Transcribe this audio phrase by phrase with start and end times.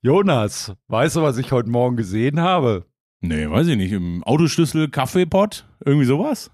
[0.00, 2.86] Jonas, weißt du, was ich heute Morgen gesehen habe?
[3.20, 3.90] Nee, weiß ich nicht.
[3.90, 6.52] Im Autoschlüssel, Kaffeepot, irgendwie sowas?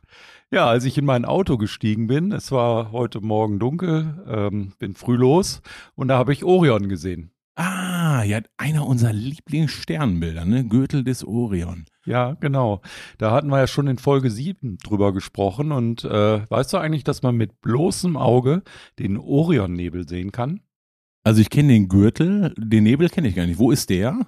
[0.50, 4.94] Ja, als ich in mein Auto gestiegen bin, es war heute Morgen dunkel, ähm, bin
[4.94, 5.60] früh los
[5.94, 7.32] und da habe ich Orion gesehen.
[7.54, 10.66] Ah, ja, einer unserer Lieblingssternbilder, ne?
[10.66, 11.84] Gürtel des Orion.
[12.06, 12.80] Ja, genau.
[13.18, 17.04] Da hatten wir ja schon in Folge 7 drüber gesprochen und äh, weißt du eigentlich,
[17.04, 18.62] dass man mit bloßem Auge
[18.98, 20.60] den Orionnebel sehen kann?
[21.24, 23.58] Also ich kenne den Gürtel, den Nebel kenne ich gar nicht.
[23.58, 24.26] Wo ist der?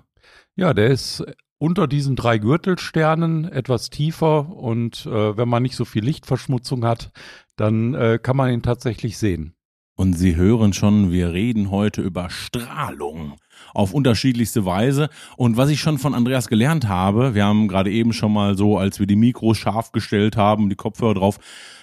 [0.56, 1.22] Ja, der ist
[1.58, 7.12] unter diesen drei Gürtelsternen etwas tiefer und äh, wenn man nicht so viel Lichtverschmutzung hat,
[7.56, 9.52] dann äh, kann man ihn tatsächlich sehen.
[9.98, 13.36] Und Sie hören schon, wir reden heute über Strahlung
[13.72, 15.08] auf unterschiedlichste Weise.
[15.38, 18.76] Und was ich schon von Andreas gelernt habe, wir haben gerade eben schon mal so,
[18.76, 21.38] als wir die Mikros scharf gestellt haben, die Kopfhörer drauf,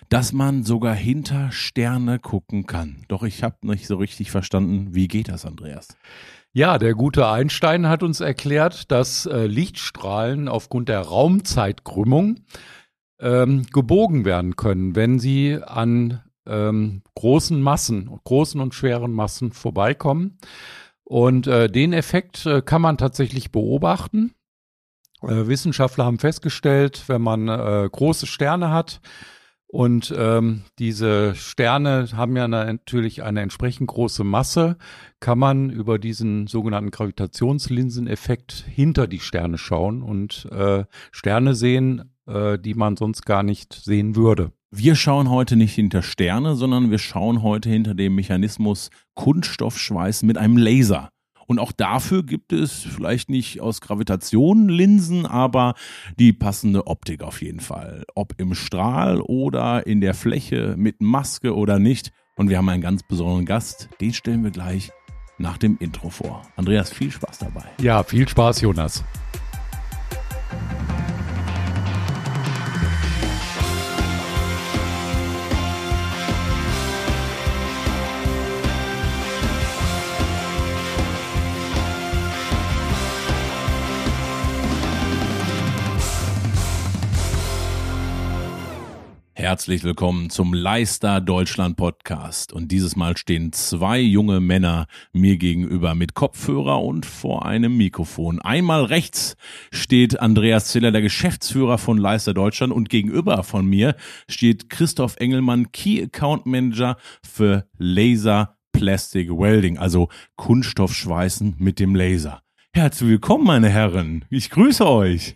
[0.10, 3.06] dass man sogar hinter Sterne gucken kann.
[3.08, 5.88] Doch ich habe nicht so richtig verstanden, wie geht das, Andreas?
[6.54, 12.42] Ja, der gute Einstein hat uns erklärt, dass äh, Lichtstrahlen aufgrund der Raumzeitkrümmung
[13.20, 20.38] ähm, gebogen werden können, wenn sie an ähm, großen Massen, großen und schweren Massen vorbeikommen.
[21.04, 24.36] Und äh, den Effekt äh, kann man tatsächlich beobachten.
[25.22, 29.02] Äh, Wissenschaftler haben festgestellt, wenn man äh, große Sterne hat,
[29.74, 34.78] und ähm, diese Sterne haben ja natürlich eine entsprechend große Masse,
[35.20, 42.60] kann man über diesen sogenannten Gravitationslinseneffekt hinter die Sterne schauen und äh, Sterne sehen, äh,
[42.60, 44.52] die man sonst gar nicht sehen würde.
[44.70, 50.38] Wir schauen heute nicht hinter Sterne, sondern wir schauen heute hinter dem Mechanismus Kunststoffschweiß mit
[50.38, 51.10] einem Laser.
[51.47, 55.75] Und auch dafür gibt es vielleicht nicht aus Gravitation Linsen, aber
[56.17, 58.03] die passende Optik auf jeden Fall.
[58.16, 62.11] Ob im Strahl oder in der Fläche mit Maske oder nicht.
[62.36, 64.91] Und wir haben einen ganz besonderen Gast, den stellen wir gleich
[65.38, 66.41] nach dem Intro vor.
[66.55, 67.66] Andreas, viel Spaß dabei.
[67.80, 69.03] Ja, viel Spaß, Jonas.
[89.43, 92.54] Herzlich willkommen zum Leister Deutschland Podcast.
[92.54, 98.39] Und dieses Mal stehen zwei junge Männer mir gegenüber mit Kopfhörer und vor einem Mikrofon.
[98.39, 99.36] Einmal rechts
[99.70, 103.98] steht Andreas Ziller, der Geschäftsführer von Leister Deutschland und gegenüber von mir
[104.30, 112.43] steht Christoph Engelmann, Key Account Manager für Laser Plastic Welding, also Kunststoffschweißen mit dem Laser.
[112.71, 114.23] Herzlich willkommen, meine Herren.
[114.30, 115.36] Ich grüße euch.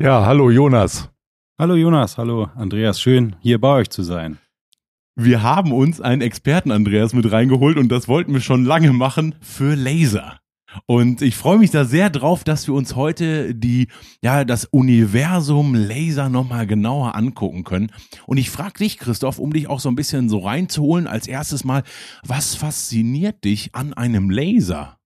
[0.00, 1.13] Ja, hallo Jonas.
[1.56, 4.38] Hallo Jonas, hallo Andreas, schön hier bei euch zu sein.
[5.14, 9.36] Wir haben uns einen Experten Andreas mit reingeholt und das wollten wir schon lange machen
[9.40, 10.40] für Laser.
[10.86, 13.86] Und ich freue mich da sehr drauf, dass wir uns heute die,
[14.20, 17.92] ja, das Universum Laser nochmal genauer angucken können.
[18.26, 21.62] Und ich frage dich, Christoph, um dich auch so ein bisschen so reinzuholen, als erstes
[21.62, 21.84] mal,
[22.26, 24.98] was fasziniert dich an einem Laser?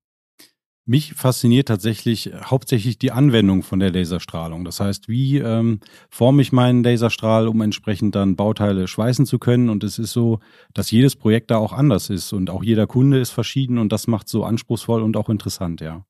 [0.90, 4.64] Mich fasziniert tatsächlich hauptsächlich die Anwendung von der Laserstrahlung.
[4.64, 9.68] Das heißt, wie ähm, forme ich meinen Laserstrahl, um entsprechend dann Bauteile schweißen zu können?
[9.68, 10.40] Und es ist so,
[10.72, 14.06] dass jedes Projekt da auch anders ist und auch jeder Kunde ist verschieden und das
[14.06, 16.06] macht so anspruchsvoll und auch interessant, ja.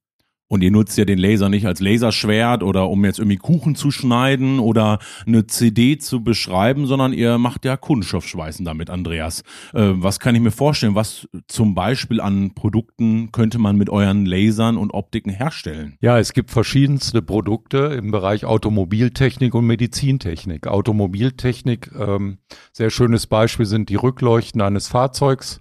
[0.48, 3.90] Und ihr nutzt ja den Laser nicht als Laserschwert oder um jetzt irgendwie Kuchen zu
[3.90, 9.42] schneiden oder eine CD zu beschreiben, sondern ihr macht ja Kunststoffschweißen damit, Andreas.
[9.74, 10.94] Äh, was kann ich mir vorstellen?
[10.94, 15.98] Was zum Beispiel an Produkten könnte man mit euren Lasern und Optiken herstellen?
[16.00, 20.66] Ja, es gibt verschiedenste Produkte im Bereich Automobiltechnik und Medizintechnik.
[20.66, 22.38] Automobiltechnik, ähm,
[22.72, 25.60] sehr schönes Beispiel sind die Rückleuchten eines Fahrzeugs.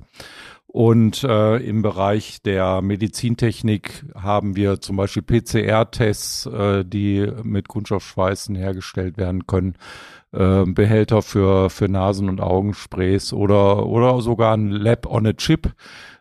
[0.78, 8.54] Und äh, im Bereich der Medizintechnik haben wir zum Beispiel PCR-Tests, äh, die mit Kunststoffschweißen
[8.54, 9.74] hergestellt werden können,
[10.34, 15.74] äh, Behälter für, für Nasen- und Augensprays oder, oder sogar ein Lab on a Chip.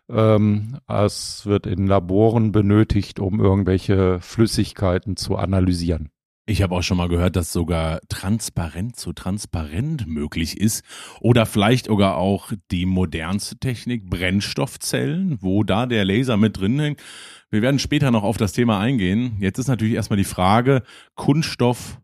[0.09, 6.09] Ähm, es wird in Laboren benötigt, um irgendwelche Flüssigkeiten zu analysieren.
[6.49, 10.81] Ich habe auch schon mal gehört, dass sogar transparent zu transparent möglich ist.
[11.19, 17.03] Oder vielleicht sogar auch die modernste Technik, Brennstoffzellen, wo da der Laser mit drin hängt.
[17.49, 19.35] Wir werden später noch auf das Thema eingehen.
[19.41, 20.83] Jetzt ist natürlich erstmal die Frage,
[21.15, 21.99] Kunststoff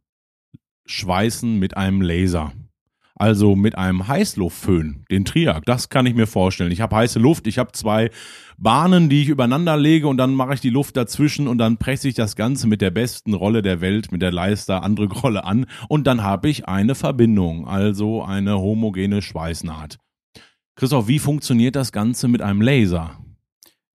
[0.86, 2.52] schweißen mit einem Laser.
[3.16, 6.72] Also mit einem Heißluftföhn, den Triak, das kann ich mir vorstellen.
[6.72, 8.10] Ich habe heiße Luft, ich habe zwei
[8.58, 12.08] Bahnen, die ich übereinander lege und dann mache ich die Luft dazwischen und dann presse
[12.08, 15.68] ich das Ganze mit der besten Rolle der Welt, mit der Leister andere Rolle an
[15.90, 20.00] und dann habe ich eine Verbindung, also eine homogene Schweißnaht.
[20.76, 23.20] Christoph, wie funktioniert das Ganze mit einem Laser?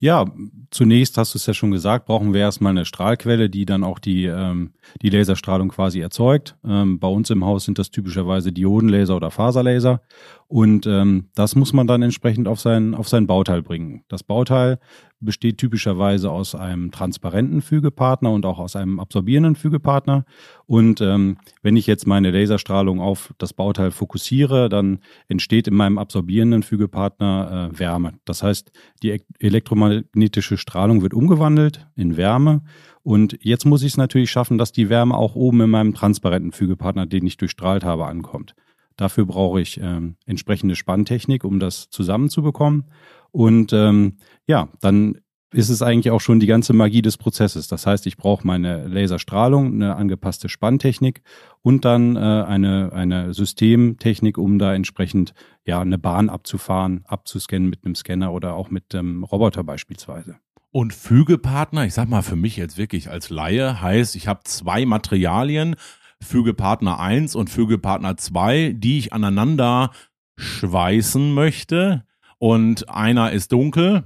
[0.01, 0.27] Ja,
[0.71, 3.99] zunächst hast du es ja schon gesagt, brauchen wir erstmal eine Strahlquelle, die dann auch
[3.99, 4.73] die, ähm,
[5.03, 6.57] die Laserstrahlung quasi erzeugt.
[6.65, 10.01] Ähm, bei uns im Haus sind das typischerweise Diodenlaser oder Faserlaser.
[10.49, 14.05] Und ähm, das muss man dann entsprechend auf sein, auf sein Bauteil bringen.
[14.09, 14.79] Das Bauteil
[15.21, 20.25] besteht typischerweise aus einem transparenten Fügepartner und auch aus einem absorbierenden Fügepartner.
[20.65, 25.99] Und ähm, wenn ich jetzt meine Laserstrahlung auf das Bauteil fokussiere, dann entsteht in meinem
[25.99, 28.15] absorbierenden Fügepartner äh, Wärme.
[28.25, 28.73] Das heißt,
[29.03, 32.63] die elektromagnetische Strahlung wird umgewandelt in Wärme.
[33.03, 36.53] Und jetzt muss ich es natürlich schaffen, dass die Wärme auch oben in meinem transparenten
[36.53, 38.55] Fügepartner, den ich durchstrahlt habe, ankommt.
[38.99, 42.85] Dafür brauche ich ähm, entsprechende Spanntechnik, um das zusammenzubekommen.
[43.31, 45.21] Und ähm, ja, dann
[45.53, 47.69] ist es eigentlich auch schon die ganze Magie des Prozesses.
[47.69, 51.23] Das heißt, ich brauche meine Laserstrahlung, eine angepasste Spanntechnik
[51.63, 55.33] und dann äh, eine, eine Systemtechnik, um da entsprechend
[55.65, 60.37] ja eine Bahn abzufahren, abzuscannen mit einem Scanner oder auch mit einem Roboter beispielsweise.
[60.71, 64.85] Und Fügepartner, ich sag mal für mich jetzt wirklich als Laie, heißt, ich habe zwei
[64.85, 65.77] Materialien,
[66.23, 69.91] Fügepartner 1 und Fügepartner 2, die ich aneinander
[70.37, 72.05] schweißen möchte
[72.39, 74.05] und einer ist dunkel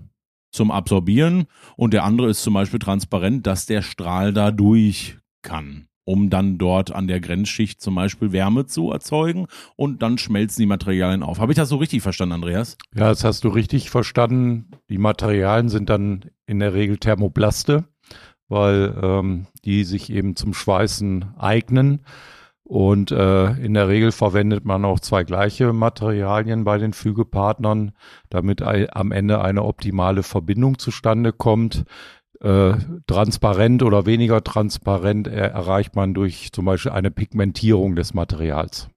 [0.50, 5.88] zum Absorbieren und der andere ist zum Beispiel transparent, dass der Strahl da durch kann,
[6.04, 10.66] um dann dort an der Grenzschicht zum Beispiel Wärme zu erzeugen und dann schmelzen die
[10.66, 11.40] Materialien auf.
[11.40, 12.76] Habe ich das so richtig verstanden, Andreas?
[12.94, 14.70] Ja, das hast du richtig verstanden.
[14.88, 17.84] Die Materialien sind dann in der Regel Thermoplaste,
[18.52, 22.04] weil ähm, die sich eben zum Schweißen eignen.
[22.62, 27.92] Und äh, in der Regel verwendet man auch zwei gleiche Materialien bei den Fügepartnern,
[28.30, 31.84] damit am Ende eine optimale Verbindung zustande kommt.
[32.40, 32.74] Äh,
[33.06, 38.88] transparent oder weniger transparent er erreicht man durch zum Beispiel eine Pigmentierung des Materials.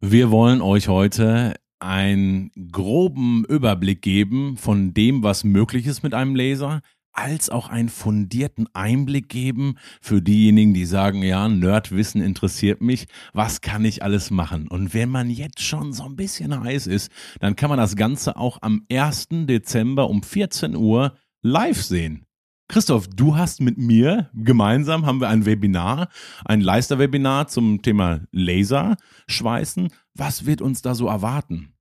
[0.00, 6.34] Wir wollen euch heute einen groben Überblick geben von dem, was möglich ist mit einem
[6.34, 6.80] Laser
[7.14, 13.60] als auch einen fundierten Einblick geben für diejenigen, die sagen, ja, Nerdwissen interessiert mich, was
[13.60, 14.68] kann ich alles machen?
[14.68, 18.36] Und wenn man jetzt schon so ein bisschen heiß ist, dann kann man das Ganze
[18.36, 19.28] auch am 1.
[19.46, 22.26] Dezember um 14 Uhr live sehen.
[22.68, 26.08] Christoph, du hast mit mir gemeinsam haben wir ein Webinar,
[26.44, 29.88] ein Leister-Webinar zum Thema Laserschweißen.
[30.14, 31.73] Was wird uns da so erwarten?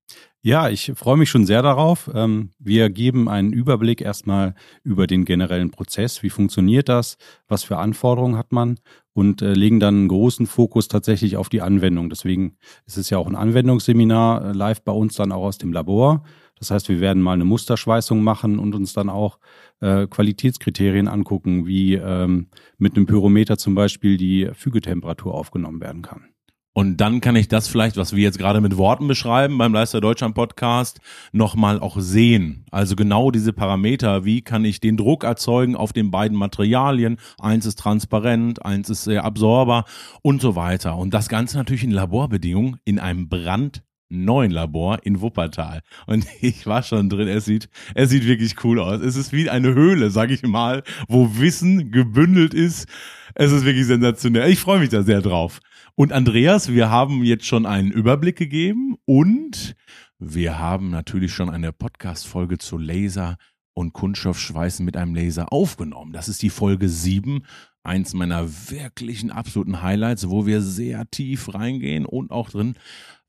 [0.46, 2.12] Ja, ich freue mich schon sehr darauf.
[2.14, 6.22] Ähm, wir geben einen Überblick erstmal über den generellen Prozess.
[6.22, 7.18] Wie funktioniert das?
[7.48, 8.78] Was für Anforderungen hat man?
[9.14, 12.10] Und äh, legen dann einen großen Fokus tatsächlich auf die Anwendung.
[12.10, 15.72] Deswegen ist es ja auch ein Anwendungsseminar äh, live bei uns dann auch aus dem
[15.72, 16.26] Labor.
[16.60, 19.40] Das heißt, wir werden mal eine Musterschweißung machen und uns dann auch
[19.80, 26.33] äh, Qualitätskriterien angucken, wie ähm, mit einem Pyrometer zum Beispiel die Fügetemperatur aufgenommen werden kann.
[26.74, 30.02] Und dann kann ich das vielleicht, was wir jetzt gerade mit Worten beschreiben beim Leister
[30.02, 31.00] Deutschland Podcast,
[31.32, 32.66] nochmal auch sehen.
[32.72, 37.18] Also genau diese Parameter, wie kann ich den Druck erzeugen auf den beiden Materialien?
[37.40, 39.86] Eins ist transparent, eins ist sehr absorber
[40.24, 40.98] und so weiter.
[40.98, 45.82] Und das Ganze natürlich in Laborbedingungen in einem brandneuen Labor in Wuppertal.
[46.08, 49.00] Und ich war schon drin, es sieht, es sieht wirklich cool aus.
[49.00, 52.88] Es ist wie eine Höhle, sag ich mal, wo Wissen gebündelt ist.
[53.36, 54.50] Es ist wirklich sensationell.
[54.50, 55.60] Ich freue mich da sehr drauf.
[55.96, 59.76] Und Andreas, wir haben jetzt schon einen Überblick gegeben und
[60.18, 63.38] wir haben natürlich schon eine Podcast-Folge zu Laser
[63.76, 66.12] und Kunststoffschweißen mit einem Laser aufgenommen.
[66.12, 67.46] Das ist die Folge 7,
[67.84, 72.74] eins meiner wirklichen absoluten Highlights, wo wir sehr tief reingehen und auch drin.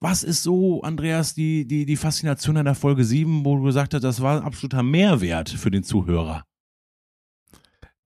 [0.01, 3.93] Was ist so, Andreas, die, die, die Faszination an der Folge 7, wo du gesagt
[3.93, 6.45] hast, das war ein absoluter Mehrwert für den Zuhörer?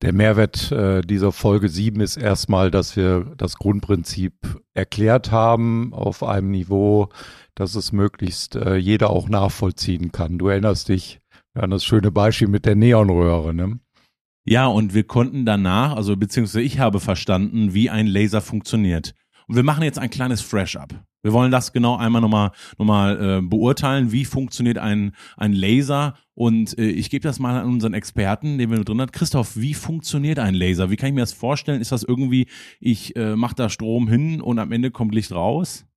[0.01, 4.33] Der Mehrwert äh, dieser Folge 7 ist erstmal, dass wir das Grundprinzip
[4.73, 7.09] erklärt haben auf einem Niveau,
[7.53, 10.37] dass es möglichst äh, jeder auch nachvollziehen kann.
[10.37, 11.19] Du erinnerst dich
[11.53, 13.79] an das schöne Beispiel mit der Neonröhre, ne?
[14.45, 19.13] Ja, und wir konnten danach, also beziehungsweise ich habe verstanden, wie ein Laser funktioniert.
[19.49, 20.93] Und wir machen jetzt ein kleines Fresh-Up.
[21.23, 26.13] Wir wollen das genau einmal nochmal nochmal, äh, beurteilen, wie funktioniert ein, ein Laser.
[26.35, 29.11] Und äh, ich gebe das mal an unseren Experten, den wir drin haben.
[29.11, 30.91] Christoph, wie funktioniert ein Laser?
[30.91, 31.81] Wie kann ich mir das vorstellen?
[31.81, 32.45] Ist das irgendwie,
[32.79, 35.88] ich äh, mache da Strom hin und am Ende kommt Licht raus?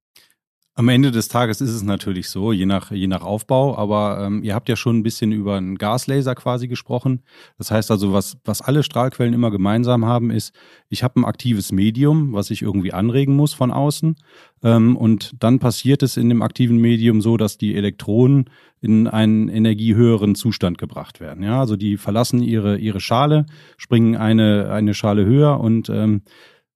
[0.75, 4.43] Am Ende des Tages ist es natürlich so, je nach, je nach Aufbau, aber ähm,
[4.43, 7.25] ihr habt ja schon ein bisschen über einen Gaslaser quasi gesprochen.
[7.59, 10.55] Das heißt also, was, was alle Strahlquellen immer gemeinsam haben, ist,
[10.88, 14.17] ich habe ein aktives Medium, was ich irgendwie anregen muss von außen.
[14.62, 18.49] Ähm, und dann passiert es in dem aktiven Medium so, dass die Elektronen
[18.81, 21.45] in einen energiehöheren Zustand gebracht werden.
[21.45, 23.45] Ja, also die verlassen ihre, ihre Schale,
[23.76, 26.23] springen eine, eine Schale höher und ähm,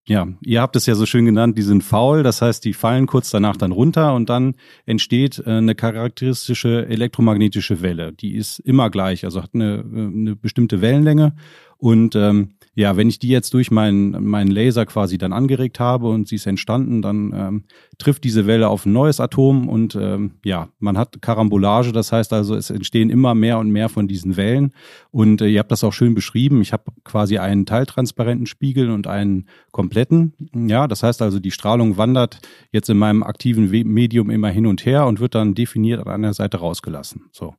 [0.09, 3.07] ja, ihr habt es ja so schön genannt, die sind faul, das heißt, die fallen
[3.07, 8.13] kurz danach dann runter und dann entsteht äh, eine charakteristische elektromagnetische Welle.
[8.13, 11.35] Die ist immer gleich, also hat eine, äh, eine bestimmte Wellenlänge
[11.79, 16.09] und ähm, ja, wenn ich die jetzt durch meinen, meinen Laser quasi dann angeregt habe
[16.09, 17.65] und sie ist entstanden, dann ähm,
[17.97, 22.35] trifft diese Welle auf ein neues Atom und ähm, ja, man hat Karambolage, das heißt
[22.35, 24.73] also, es entstehen immer mehr und mehr von diesen Wellen
[25.11, 26.61] und äh, ihr habt das auch schön beschrieben.
[26.61, 30.35] Ich habe quasi einen teiltransparenten Spiegel und einen kompletten.
[30.55, 32.41] Ja, das heißt also, die Strahlung wandert
[32.73, 36.35] jetzt in meinem aktiven Medium immer hin und her und wird dann definiert an einer
[36.35, 37.31] Seite rausgelassen.
[37.33, 37.55] So.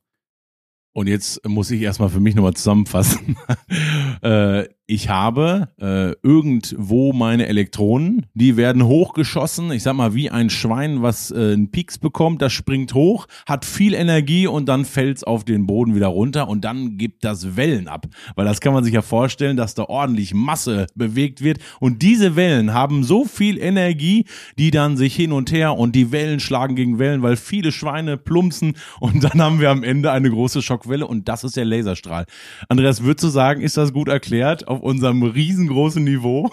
[0.92, 3.36] Und jetzt muss ich erstmal für mich nochmal zusammenfassen.
[4.22, 10.48] äh, ich habe äh, irgendwo meine Elektronen, die werden hochgeschossen, ich sag mal wie ein
[10.48, 15.24] Schwein, was äh, einen Pieks bekommt, das springt hoch, hat viel Energie und dann fällt's
[15.24, 18.06] auf den Boden wieder runter und dann gibt das Wellen ab.
[18.34, 22.34] Weil das kann man sich ja vorstellen, dass da ordentlich Masse bewegt wird und diese
[22.34, 24.24] Wellen haben so viel Energie,
[24.56, 28.16] die dann sich hin und her und die Wellen schlagen gegen Wellen, weil viele Schweine
[28.16, 32.24] plumpsen und dann haben wir am Ende eine große Schockwelle und das ist der Laserstrahl.
[32.70, 34.64] Andreas, würdest du sagen, ist das gut erklärt?
[34.78, 36.50] Auf unserem riesengroßen Niveau.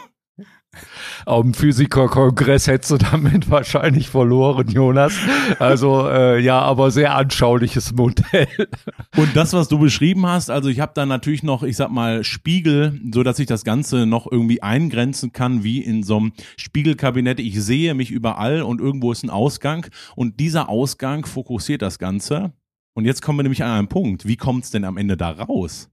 [1.26, 5.14] Auf dem Physikerkongress hättest du damit wahrscheinlich verloren, Jonas.
[5.58, 8.48] Also äh, ja, aber sehr anschauliches Modell.
[9.16, 12.26] Und das, was du beschrieben hast, also ich habe da natürlich noch, ich sag mal,
[12.26, 17.40] Spiegel, so dass ich das Ganze noch irgendwie eingrenzen kann, wie in so einem Spiegelkabinett.
[17.40, 22.52] Ich sehe mich überall und irgendwo ist ein Ausgang und dieser Ausgang fokussiert das Ganze.
[22.94, 24.28] Und jetzt kommen wir nämlich an einen Punkt.
[24.28, 25.90] Wie kommt es denn am Ende da raus?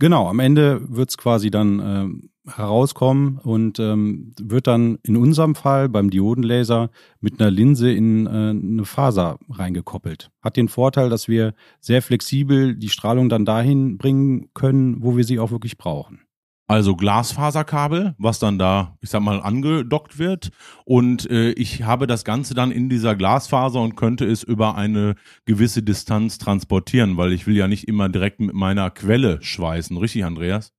[0.00, 5.54] Genau, am Ende wird es quasi dann äh, herauskommen und ähm, wird dann in unserem
[5.54, 6.90] Fall beim Diodenlaser
[7.20, 10.30] mit einer Linse in äh, eine Faser reingekoppelt.
[10.40, 15.24] Hat den Vorteil, dass wir sehr flexibel die Strahlung dann dahin bringen können, wo wir
[15.24, 16.22] sie auch wirklich brauchen.
[16.70, 20.50] Also Glasfaserkabel, was dann da, ich sag mal, angedockt wird.
[20.84, 25.16] Und äh, ich habe das Ganze dann in dieser Glasfaser und könnte es über eine
[25.46, 29.96] gewisse Distanz transportieren, weil ich will ja nicht immer direkt mit meiner Quelle schweißen.
[29.96, 30.72] Richtig, Andreas?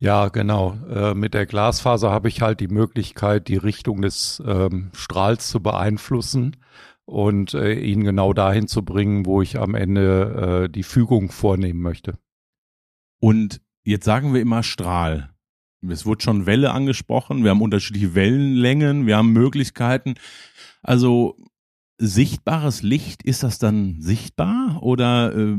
[0.00, 0.76] Ja, genau.
[0.90, 5.62] Äh, mit der Glasfaser habe ich halt die Möglichkeit, die Richtung des ähm, Strahls zu
[5.62, 6.58] beeinflussen
[7.06, 11.80] und äh, ihn genau dahin zu bringen, wo ich am Ende äh, die Fügung vornehmen
[11.80, 12.18] möchte.
[13.18, 15.30] Und Jetzt sagen wir immer Strahl.
[15.88, 17.42] Es wurde schon Welle angesprochen.
[17.42, 19.06] Wir haben unterschiedliche Wellenlängen.
[19.06, 20.14] Wir haben Möglichkeiten.
[20.82, 21.36] Also
[21.98, 25.56] sichtbares Licht, ist das dann sichtbar oder äh,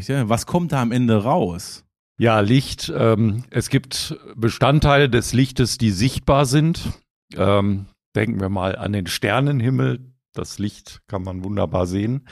[0.00, 1.84] ja, was kommt da am Ende raus?
[2.18, 2.92] Ja, Licht.
[2.94, 6.90] Ähm, es gibt Bestandteile des Lichtes, die sichtbar sind.
[7.36, 7.86] Ähm,
[8.16, 10.00] denken wir mal an den Sternenhimmel.
[10.34, 12.28] Das Licht kann man wunderbar sehen.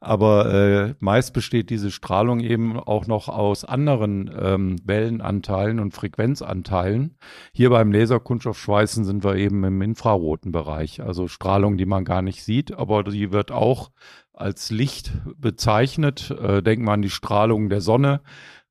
[0.00, 7.16] Aber äh, meist besteht diese Strahlung eben auch noch aus anderen ähm, Wellenanteilen und Frequenzanteilen.
[7.52, 12.44] Hier beim Laserkunststoffschweißen sind wir eben im infraroten Bereich, also Strahlung, die man gar nicht
[12.44, 13.90] sieht, aber die wird auch
[14.32, 16.30] als Licht bezeichnet.
[16.30, 18.20] Äh, denken wir an die Strahlung der Sonne.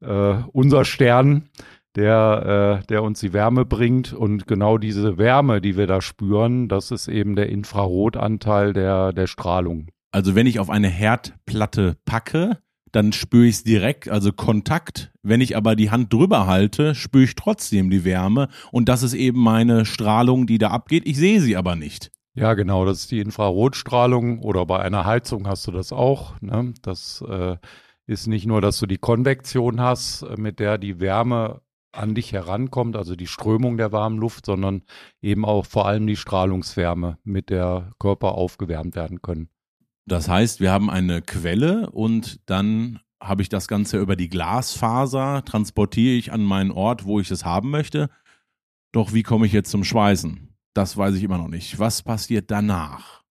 [0.01, 1.50] Äh, unser Stern
[1.95, 4.13] der, äh, der uns die Wärme bringt.
[4.13, 9.27] Und genau diese Wärme, die wir da spüren, das ist eben der Infrarotanteil der, der
[9.27, 9.87] Strahlung.
[10.11, 12.59] Also wenn ich auf eine Herdplatte packe,
[12.91, 15.11] dann spüre ich es direkt, also Kontakt.
[15.21, 18.47] Wenn ich aber die Hand drüber halte, spüre ich trotzdem die Wärme.
[18.71, 21.03] Und das ist eben meine Strahlung, die da abgeht.
[21.05, 22.11] Ich sehe sie aber nicht.
[22.35, 26.39] Ja, genau, das ist die Infrarotstrahlung oder bei einer Heizung hast du das auch.
[26.41, 26.73] Ne?
[26.81, 27.57] Das äh,
[28.07, 31.61] ist nicht nur, dass du die Konvektion hast, mit der die Wärme
[31.97, 34.83] an dich herankommt, also die Strömung der warmen Luft, sondern
[35.21, 39.49] eben auch vor allem die Strahlungswärme, mit der Körper aufgewärmt werden können.
[40.05, 45.43] Das heißt, wir haben eine Quelle und dann habe ich das Ganze über die Glasfaser,
[45.45, 48.09] transportiere ich an meinen Ort, wo ich es haben möchte.
[48.91, 50.55] Doch wie komme ich jetzt zum Schweißen?
[50.73, 51.79] Das weiß ich immer noch nicht.
[51.79, 53.25] Was passiert danach?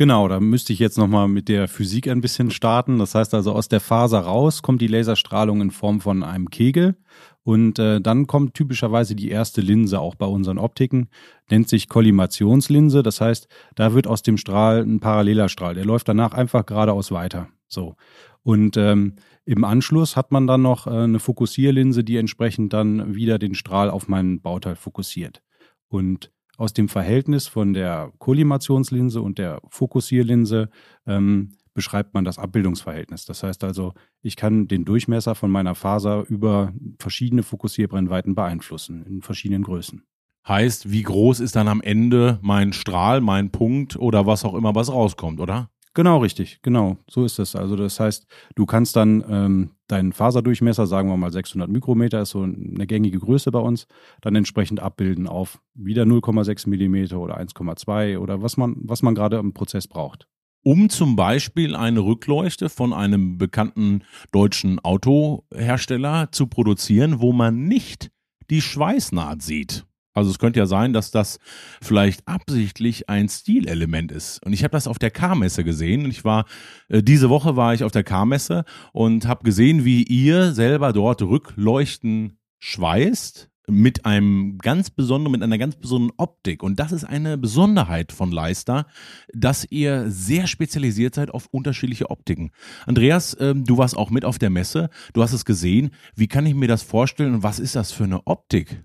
[0.00, 2.98] Genau, da müsste ich jetzt nochmal mit der Physik ein bisschen starten.
[2.98, 6.96] Das heißt also, aus der Faser raus kommt die Laserstrahlung in Form von einem Kegel
[7.42, 11.10] und äh, dann kommt typischerweise die erste Linse auch bei unseren Optiken,
[11.50, 13.02] nennt sich Kollimationslinse.
[13.02, 15.74] Das heißt, da wird aus dem Strahl ein paralleler Strahl.
[15.74, 17.48] Der läuft danach einfach geradeaus weiter.
[17.68, 17.96] So.
[18.42, 23.38] Und ähm, im Anschluss hat man dann noch äh, eine Fokussierlinse, die entsprechend dann wieder
[23.38, 25.42] den Strahl auf meinen Bauteil fokussiert.
[25.88, 30.68] Und aus dem Verhältnis von der Kollimationslinse und der Fokussierlinse
[31.06, 33.24] ähm, beschreibt man das Abbildungsverhältnis.
[33.24, 39.22] Das heißt also, ich kann den Durchmesser von meiner Faser über verschiedene Fokussierbrennweiten beeinflussen, in
[39.22, 40.02] verschiedenen Größen.
[40.46, 44.74] Heißt, wie groß ist dann am Ende mein Strahl, mein Punkt oder was auch immer,
[44.74, 45.70] was rauskommt, oder?
[45.94, 46.98] Genau, richtig, genau.
[47.08, 47.56] So ist es.
[47.56, 52.30] Also das heißt, du kannst dann ähm, deinen Faserdurchmesser, sagen wir mal 600 Mikrometer, ist
[52.30, 53.86] so eine gängige Größe bei uns,
[54.20, 59.38] dann entsprechend abbilden auf wieder 0,6 Millimeter oder 1,2 oder was man, was man gerade
[59.38, 60.28] im Prozess braucht
[60.62, 68.10] um zum Beispiel eine Rückleuchte von einem bekannten deutschen Autohersteller zu produzieren, wo man nicht
[68.50, 69.86] die Schweißnaht sieht.
[70.12, 71.38] Also es könnte ja sein, dass das
[71.80, 74.44] vielleicht absichtlich ein Stilelement ist.
[74.44, 76.04] Und ich habe das auf der K-Messe gesehen.
[76.04, 76.46] Und ich war
[76.88, 81.22] äh, diese Woche war ich auf der K-Messe und habe gesehen, wie ihr selber dort
[81.22, 86.62] Rückleuchten schweißt mit einem ganz besonderen, mit einer ganz besonderen Optik.
[86.62, 88.86] Und das ist eine Besonderheit von Leister,
[89.32, 92.50] dass ihr sehr spezialisiert seid auf unterschiedliche Optiken.
[92.86, 94.90] Andreas, ähm, du warst auch mit auf der Messe.
[95.12, 95.90] Du hast es gesehen.
[96.14, 98.84] Wie kann ich mir das vorstellen und was ist das für eine Optik?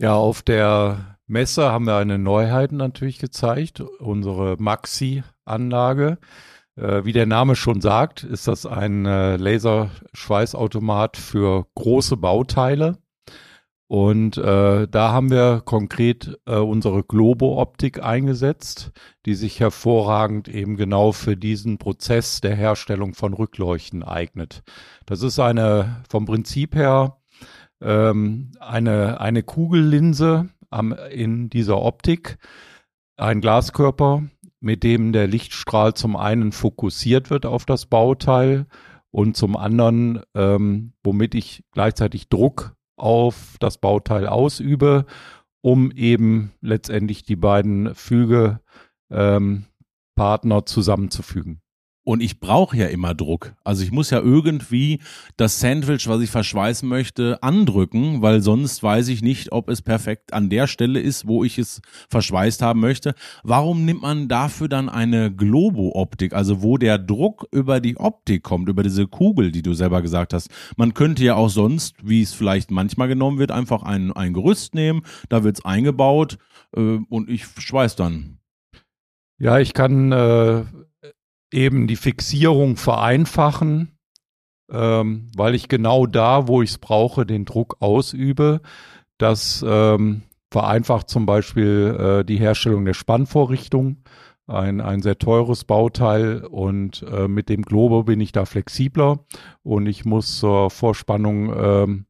[0.00, 6.18] Ja, auf der Messe haben wir eine Neuheit natürlich gezeigt, unsere Maxi-Anlage.
[6.76, 12.98] Äh, wie der Name schon sagt, ist das ein äh, Laserschweißautomat für große Bauteile.
[13.88, 18.92] Und äh, da haben wir konkret äh, unsere Globo-Optik eingesetzt,
[19.26, 24.62] die sich hervorragend eben genau für diesen Prozess der Herstellung von Rückleuchten eignet.
[25.06, 27.16] Das ist eine vom Prinzip her
[27.80, 32.38] ähm, eine, eine Kugellinse am, in dieser Optik,
[33.16, 34.22] ein Glaskörper,
[34.60, 38.66] mit dem der Lichtstrahl zum einen fokussiert wird auf das Bauteil
[39.10, 45.06] und zum anderen, ähm, womit ich gleichzeitig Druck auf das Bauteil ausübe,
[45.62, 48.60] um eben letztendlich die beiden Fügepartner
[49.10, 51.60] ähm, zusammenzufügen.
[52.08, 53.52] Und ich brauche ja immer Druck.
[53.64, 55.00] Also ich muss ja irgendwie
[55.36, 60.32] das Sandwich, was ich verschweißen möchte, andrücken, weil sonst weiß ich nicht, ob es perfekt
[60.32, 63.14] an der Stelle ist, wo ich es verschweißt haben möchte.
[63.42, 68.70] Warum nimmt man dafür dann eine Globo-Optik, also wo der Druck über die Optik kommt,
[68.70, 70.48] über diese Kugel, die du selber gesagt hast?
[70.78, 74.74] Man könnte ja auch sonst, wie es vielleicht manchmal genommen wird, einfach ein, ein Gerüst
[74.74, 76.38] nehmen, da wird es eingebaut
[76.74, 78.38] äh, und ich schweiß dann.
[79.38, 80.64] Ja, ich kann äh,
[81.52, 83.98] eben die Fixierung vereinfachen,
[84.70, 88.60] ähm, weil ich genau da, wo ich es brauche, den Druck ausübe.
[89.16, 94.04] Das ähm, vereinfacht zum Beispiel äh, die Herstellung der Spannvorrichtung,
[94.46, 99.24] ein, ein sehr teures Bauteil und äh, mit dem Globo bin ich da flexibler
[99.62, 102.06] und ich muss zur Vorspannung ähm,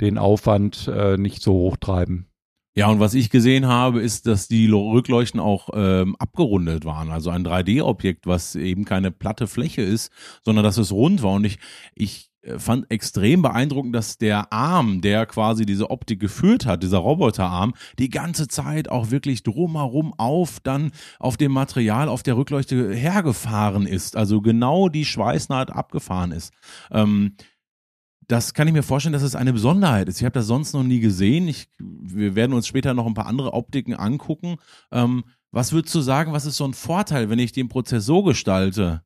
[0.00, 2.31] den Aufwand äh, nicht so hoch treiben.
[2.74, 7.10] Ja, und was ich gesehen habe, ist, dass die Rückleuchten auch ähm, abgerundet waren.
[7.10, 10.10] Also ein 3D-Objekt, was eben keine platte Fläche ist,
[10.42, 11.32] sondern dass es rund war.
[11.32, 11.58] Und ich,
[11.94, 16.98] ich äh, fand extrem beeindruckend, dass der Arm, der quasi diese Optik geführt hat, dieser
[16.98, 22.94] Roboterarm, die ganze Zeit auch wirklich drumherum auf dann auf dem Material auf der Rückleuchte
[22.94, 24.16] hergefahren ist.
[24.16, 26.54] Also genau die Schweißnaht abgefahren ist.
[26.90, 27.36] Ähm,
[28.28, 30.20] das kann ich mir vorstellen, dass es eine Besonderheit ist.
[30.20, 31.48] Ich habe das sonst noch nie gesehen.
[31.48, 34.56] Ich, wir werden uns später noch ein paar andere Optiken angucken.
[34.90, 38.22] Ähm, was würdest du sagen, was ist so ein Vorteil, wenn ich den Prozess so
[38.22, 39.02] gestalte?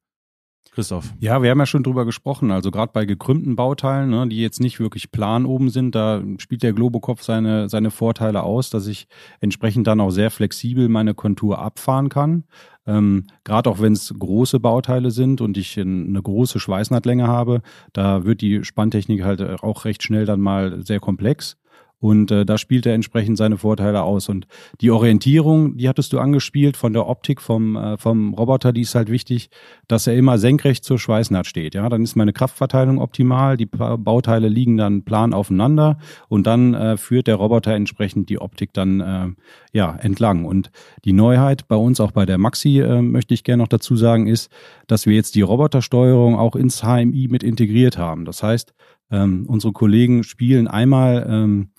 [0.76, 1.14] Christoph.
[1.20, 2.50] Ja, wir haben ja schon drüber gesprochen.
[2.50, 6.62] Also gerade bei gekrümmten Bauteilen, ne, die jetzt nicht wirklich plan oben sind, da spielt
[6.62, 9.08] der Globokopf seine, seine Vorteile aus, dass ich
[9.40, 12.44] entsprechend dann auch sehr flexibel meine Kontur abfahren kann.
[12.86, 18.24] Ähm, Gerade auch wenn es große Bauteile sind und ich eine große Schweißnahtlänge habe, da
[18.24, 21.56] wird die Spanntechnik halt auch recht schnell dann mal sehr komplex.
[21.98, 24.28] Und äh, da spielt er entsprechend seine Vorteile aus.
[24.28, 24.46] Und
[24.80, 28.94] die Orientierung, die hattest du angespielt von der Optik vom, äh, vom Roboter, die ist
[28.94, 29.48] halt wichtig,
[29.88, 31.74] dass er immer senkrecht zur Schweißnaht steht.
[31.74, 36.96] Ja, dann ist meine Kraftverteilung optimal, die Bauteile liegen dann plan aufeinander und dann äh,
[36.96, 39.28] führt der Roboter entsprechend die Optik dann äh,
[39.72, 40.44] ja entlang.
[40.44, 40.70] Und
[41.04, 44.26] die Neuheit bei uns auch bei der Maxi äh, möchte ich gerne noch dazu sagen,
[44.26, 44.50] ist,
[44.86, 48.26] dass wir jetzt die Robotersteuerung auch ins HMI mit integriert haben.
[48.26, 48.74] Das heißt,
[49.10, 51.70] ähm, unsere Kollegen spielen einmal ähm,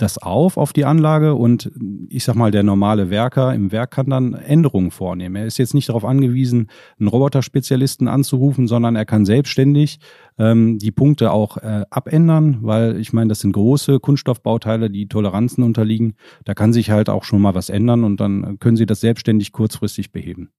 [0.00, 1.70] das auf auf die Anlage und
[2.08, 5.36] ich sag mal, der normale Werker im Werk kann dann Änderungen vornehmen.
[5.36, 9.98] Er ist jetzt nicht darauf angewiesen, einen Roboterspezialisten anzurufen, sondern er kann selbstständig
[10.38, 15.62] ähm, die Punkte auch äh, abändern, weil ich meine, das sind große Kunststoffbauteile, die Toleranzen
[15.62, 16.14] unterliegen.
[16.44, 19.52] Da kann sich halt auch schon mal was ändern und dann können Sie das selbstständig
[19.52, 20.50] kurzfristig beheben.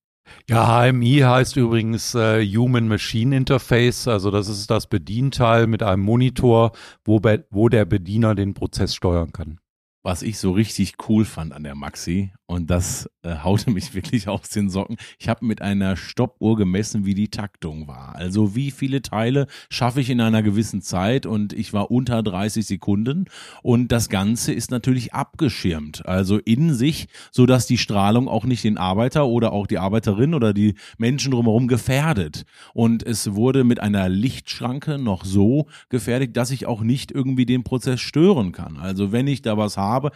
[0.50, 6.04] Ja, HMI heißt übrigens äh, Human Machine Interface, also das ist das Bedienteil mit einem
[6.04, 6.72] Monitor,
[7.04, 9.61] wo, wo der Bediener den Prozess steuern kann.
[10.04, 14.28] Was ich so richtig cool fand an der Maxi und das äh, haute mich wirklich
[14.28, 14.98] aus den Socken.
[15.20, 18.16] Ich habe mit einer Stoppuhr gemessen, wie die Taktung war.
[18.16, 22.66] Also wie viele Teile schaffe ich in einer gewissen Zeit und ich war unter 30
[22.66, 23.26] Sekunden
[23.62, 28.64] und das Ganze ist natürlich abgeschirmt, also in sich, so dass die Strahlung auch nicht
[28.64, 32.46] den Arbeiter oder auch die Arbeiterin oder die Menschen drumherum gefährdet.
[32.74, 37.64] Und es wurde mit einer Lichtschranke noch so gefährdet, dass ich auch nicht irgendwie den
[37.64, 38.78] Prozess stören kann.
[38.78, 40.12] Also wenn ich da was habe, habe.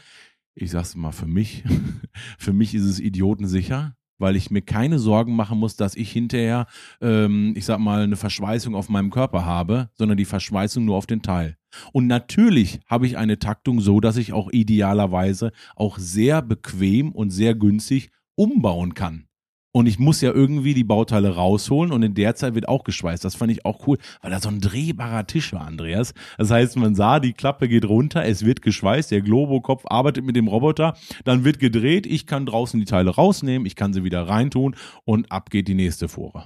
[0.56, 1.64] Ich sag's mal für mich.
[2.38, 6.68] für mich ist es idiotensicher, weil ich mir keine Sorgen machen muss, dass ich hinterher,
[7.02, 11.08] ähm, ich sag mal, eine Verschweißung auf meinem Körper habe, sondern die Verschweißung nur auf
[11.08, 11.58] den Teil.
[11.92, 17.32] Und natürlich habe ich eine Taktung so, dass ich auch idealerweise auch sehr bequem und
[17.32, 19.28] sehr günstig umbauen kann.
[19.76, 23.26] Und ich muss ja irgendwie die Bauteile rausholen und in der Zeit wird auch geschweißt.
[23.26, 26.14] Das fand ich auch cool, weil da so ein drehbarer Tisch war, Andreas.
[26.38, 30.38] Das heißt, man sah, die Klappe geht runter, es wird geschweißt, der Globokopf arbeitet mit
[30.38, 34.30] dem Roboter, dann wird gedreht, ich kann draußen die Teile rausnehmen, ich kann sie wieder
[34.30, 36.46] reintun und ab geht die nächste Fuhre.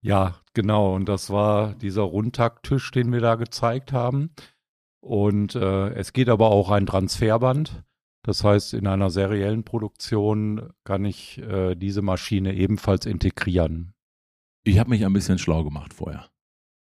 [0.00, 0.94] Ja, genau.
[0.94, 4.30] Und das war dieser Rundtakttisch, den wir da gezeigt haben.
[5.00, 7.82] Und äh, es geht aber auch ein Transferband.
[8.24, 13.92] Das heißt, in einer seriellen Produktion kann ich äh, diese Maschine ebenfalls integrieren.
[14.64, 16.30] Ich habe mich ein bisschen schlau gemacht vorher.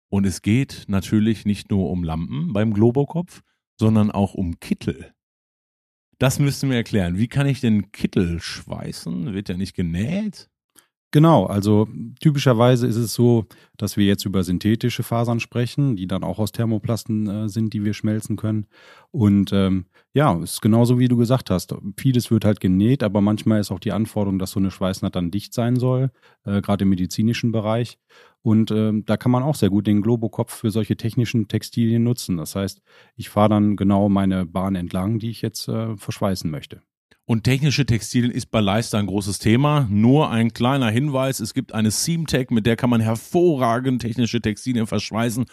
[0.10, 3.42] Und es geht natürlich nicht nur um Lampen beim Globokopf,
[3.80, 5.14] sondern auch um Kittel.
[6.20, 7.18] Das müssten wir erklären.
[7.18, 9.34] Wie kann ich den Kittel schweißen?
[9.34, 10.52] Wird der nicht genäht?
[11.16, 11.88] Genau, also
[12.20, 13.46] typischerweise ist es so,
[13.78, 17.86] dass wir jetzt über synthetische Fasern sprechen, die dann auch aus Thermoplasten äh, sind, die
[17.86, 18.66] wir schmelzen können.
[19.12, 21.74] Und ähm, ja, ist genauso wie du gesagt hast.
[21.98, 25.32] Vieles wird halt genäht, aber manchmal ist auch die Anforderung, dass so eine Schweißnaht dann
[25.32, 26.12] dicht sein soll,
[26.44, 27.98] äh, gerade im medizinischen Bereich.
[28.42, 32.36] Und ähm, da kann man auch sehr gut den Globokopf für solche technischen Textilien nutzen.
[32.36, 32.82] Das heißt,
[33.16, 36.82] ich fahre dann genau meine Bahn entlang, die ich jetzt äh, verschweißen möchte.
[37.28, 39.88] Und technische Textilien ist bei Leister ein großes Thema.
[39.90, 44.86] Nur ein kleiner Hinweis, es gibt eine Seamtech, mit der kann man hervorragend technische Textilien
[44.86, 45.46] verschweißen.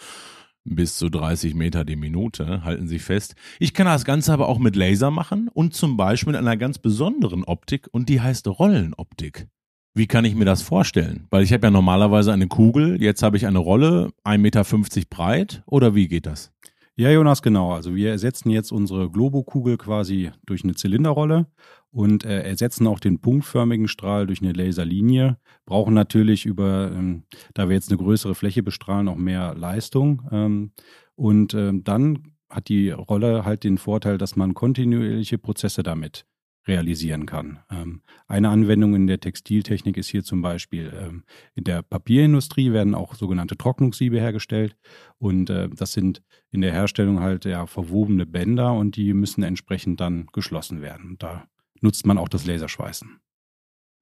[0.65, 3.35] Bis zu 30 Meter die Minute, halten Sie fest.
[3.59, 6.77] Ich kann das Ganze aber auch mit Laser machen und zum Beispiel mit einer ganz
[6.77, 9.47] besonderen Optik und die heißt Rollenoptik.
[9.95, 11.27] Wie kann ich mir das vorstellen?
[11.31, 14.63] Weil ich habe ja normalerweise eine Kugel, jetzt habe ich eine Rolle, 1,50 Meter
[15.09, 16.51] breit oder wie geht das?
[16.95, 17.71] Ja, Jonas, genau.
[17.73, 21.47] Also wir ersetzen jetzt unsere Globokugel quasi durch eine Zylinderrolle
[21.89, 25.37] und äh, ersetzen auch den punktförmigen Strahl durch eine Laserlinie.
[25.65, 27.23] Brauchen natürlich über, ähm,
[27.55, 30.21] da wir jetzt eine größere Fläche bestrahlen, auch mehr Leistung.
[30.31, 30.71] Ähm,
[31.15, 36.27] und ähm, dann hat die Rolle halt den Vorteil, dass man kontinuierliche Prozesse damit
[36.67, 37.59] realisieren kann.
[37.69, 41.23] Ähm, eine Anwendung in der Textiltechnik ist hier zum Beispiel, ähm,
[41.55, 44.75] in der Papierindustrie werden auch sogenannte Trocknungssiebe hergestellt
[45.17, 46.21] und äh, das sind
[46.51, 51.17] in der Herstellung halt ja verwobene Bänder und die müssen entsprechend dann geschlossen werden.
[51.19, 51.47] Da
[51.81, 53.19] nutzt man auch das Laserschweißen.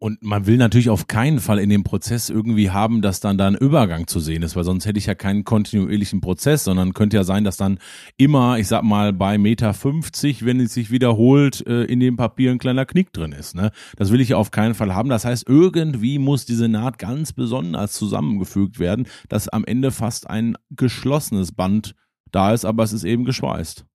[0.04, 3.46] Und man will natürlich auf keinen Fall in dem Prozess irgendwie haben, dass dann da
[3.46, 7.18] ein Übergang zu sehen ist, weil sonst hätte ich ja keinen kontinuierlichen Prozess, sondern könnte
[7.18, 7.78] ja sein, dass dann
[8.18, 12.50] immer, ich sag mal, bei Meter 50, wenn es sich wiederholt, äh, in dem Papier
[12.50, 13.54] ein kleiner Knick drin ist.
[13.54, 13.70] Ne?
[13.96, 15.10] Das will ich ja auf keinen Fall haben.
[15.10, 20.58] Das heißt, irgendwie muss diese Naht ganz besonders zusammengefügt werden, dass am Ende fast ein
[20.72, 21.94] geschlossenes Band
[22.32, 23.86] da ist, aber es ist eben geschweißt.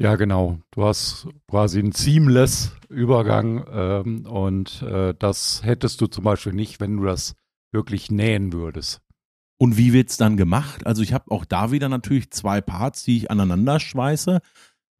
[0.00, 0.58] Ja, genau.
[0.72, 6.80] Du hast quasi einen seamless Übergang ähm, und äh, das hättest du zum Beispiel nicht,
[6.80, 7.34] wenn du das
[7.72, 9.00] wirklich nähen würdest.
[9.58, 10.86] Und wie wird's dann gemacht?
[10.86, 14.40] Also ich habe auch da wieder natürlich zwei Parts, die ich aneinander schweiße.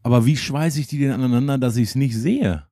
[0.02, 2.66] Aber wie schweiße ich die denn aneinander, dass ich es nicht sehe?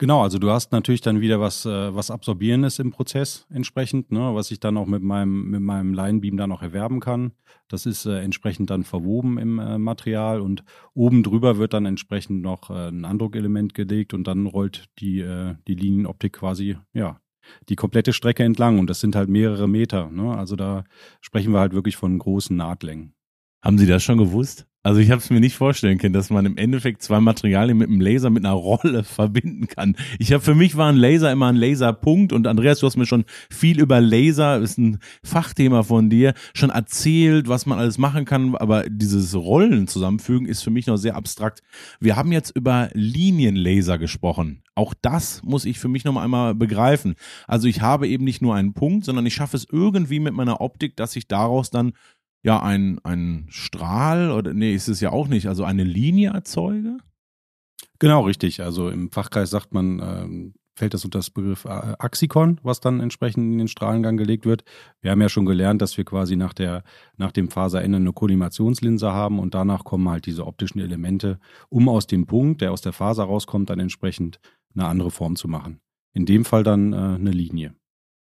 [0.00, 4.32] Genau, also du hast natürlich dann wieder was, äh, was Absorbierendes im Prozess entsprechend, ne,
[4.32, 7.32] was ich dann auch mit meinem, mit meinem Linebeam dann auch erwerben kann.
[7.66, 10.62] Das ist äh, entsprechend dann verwoben im äh, Material und
[10.94, 15.56] oben drüber wird dann entsprechend noch äh, ein Andruckelement gelegt und dann rollt die, äh,
[15.66, 17.20] die Linienoptik quasi, ja,
[17.68, 20.10] die komplette Strecke entlang und das sind halt mehrere Meter.
[20.10, 20.32] Ne?
[20.32, 20.84] Also da
[21.20, 23.14] sprechen wir halt wirklich von großen Nahtlängen.
[23.64, 24.67] Haben Sie das schon gewusst?
[24.84, 27.88] Also ich habe es mir nicht vorstellen können, dass man im Endeffekt zwei Materialien mit
[27.88, 29.96] einem Laser mit einer Rolle verbinden kann.
[30.18, 33.06] Ich habe für mich war ein Laser immer ein Laserpunkt und Andreas, du hast mir
[33.06, 38.24] schon viel über Laser, ist ein Fachthema von dir, schon erzählt, was man alles machen
[38.24, 41.60] kann, aber dieses Rollen zusammenfügen ist für mich noch sehr abstrakt.
[41.98, 44.62] Wir haben jetzt über Linienlaser gesprochen.
[44.76, 47.16] Auch das muss ich für mich noch einmal begreifen.
[47.48, 50.60] Also ich habe eben nicht nur einen Punkt, sondern ich schaffe es irgendwie mit meiner
[50.60, 51.94] Optik, dass ich daraus dann
[52.42, 56.98] ja ein, ein Strahl oder nee, ist es ja auch nicht, also eine Linie erzeuge?
[57.98, 58.62] Genau, richtig.
[58.62, 63.00] Also im Fachkreis sagt man, ähm, fällt das unter das Begriff äh, Axikon, was dann
[63.00, 64.64] entsprechend in den Strahlengang gelegt wird.
[65.00, 66.84] Wir haben ja schon gelernt, dass wir quasi nach, der,
[67.16, 72.06] nach dem Faserende eine Kollimationslinse haben und danach kommen halt diese optischen Elemente, um aus
[72.06, 74.38] dem Punkt, der aus der Faser rauskommt, dann entsprechend
[74.74, 75.80] eine andere Form zu machen.
[76.14, 77.74] In dem Fall dann äh, eine Linie.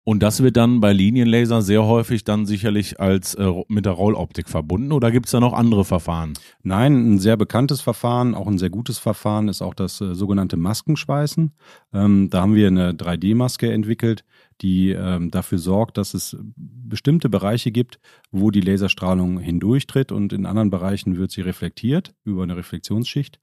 [0.04, 4.48] Und das wird dann bei Linienlaser sehr häufig dann sicherlich als äh, mit der Rolloptik
[4.48, 6.32] verbunden oder gibt es da noch andere Verfahren?
[6.64, 10.56] Nein, ein sehr bekanntes Verfahren, auch ein sehr gutes Verfahren ist auch das äh, sogenannte
[10.56, 11.52] Maskenschweißen.
[11.92, 14.24] Ähm, da haben wir eine 3D-Maske entwickelt,
[14.60, 18.00] die ähm, dafür sorgt, dass es bestimmte Bereiche gibt,
[18.32, 23.38] wo die Laserstrahlung hindurchtritt und in anderen Bereichen wird sie reflektiert über eine Reflexionsschicht.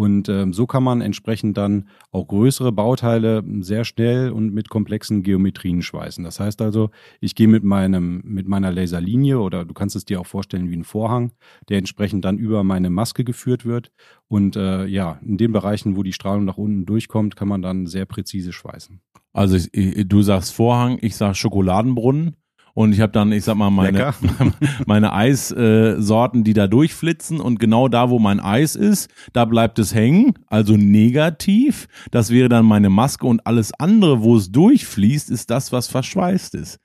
[0.00, 5.22] Und ähm, so kann man entsprechend dann auch größere Bauteile sehr schnell und mit komplexen
[5.22, 6.24] Geometrien schweißen.
[6.24, 6.88] Das heißt also,
[7.20, 10.76] ich gehe mit meinem, mit meiner Laserlinie oder du kannst es dir auch vorstellen wie
[10.78, 11.32] ein Vorhang,
[11.68, 13.92] der entsprechend dann über meine Maske geführt wird.
[14.26, 17.86] Und äh, ja, in den Bereichen, wo die Strahlung nach unten durchkommt, kann man dann
[17.86, 19.02] sehr präzise schweißen.
[19.34, 22.36] Also ich, du sagst Vorhang, ich sag Schokoladenbrunnen.
[22.74, 24.14] Und ich habe dann, ich sag mal, meine,
[24.86, 27.40] meine Eissorten, die da durchflitzen.
[27.40, 31.88] Und genau da, wo mein Eis ist, da bleibt es hängen, also negativ.
[32.10, 33.26] Das wäre dann meine Maske.
[33.26, 36.78] Und alles andere, wo es durchfließt, ist das, was verschweißt ist.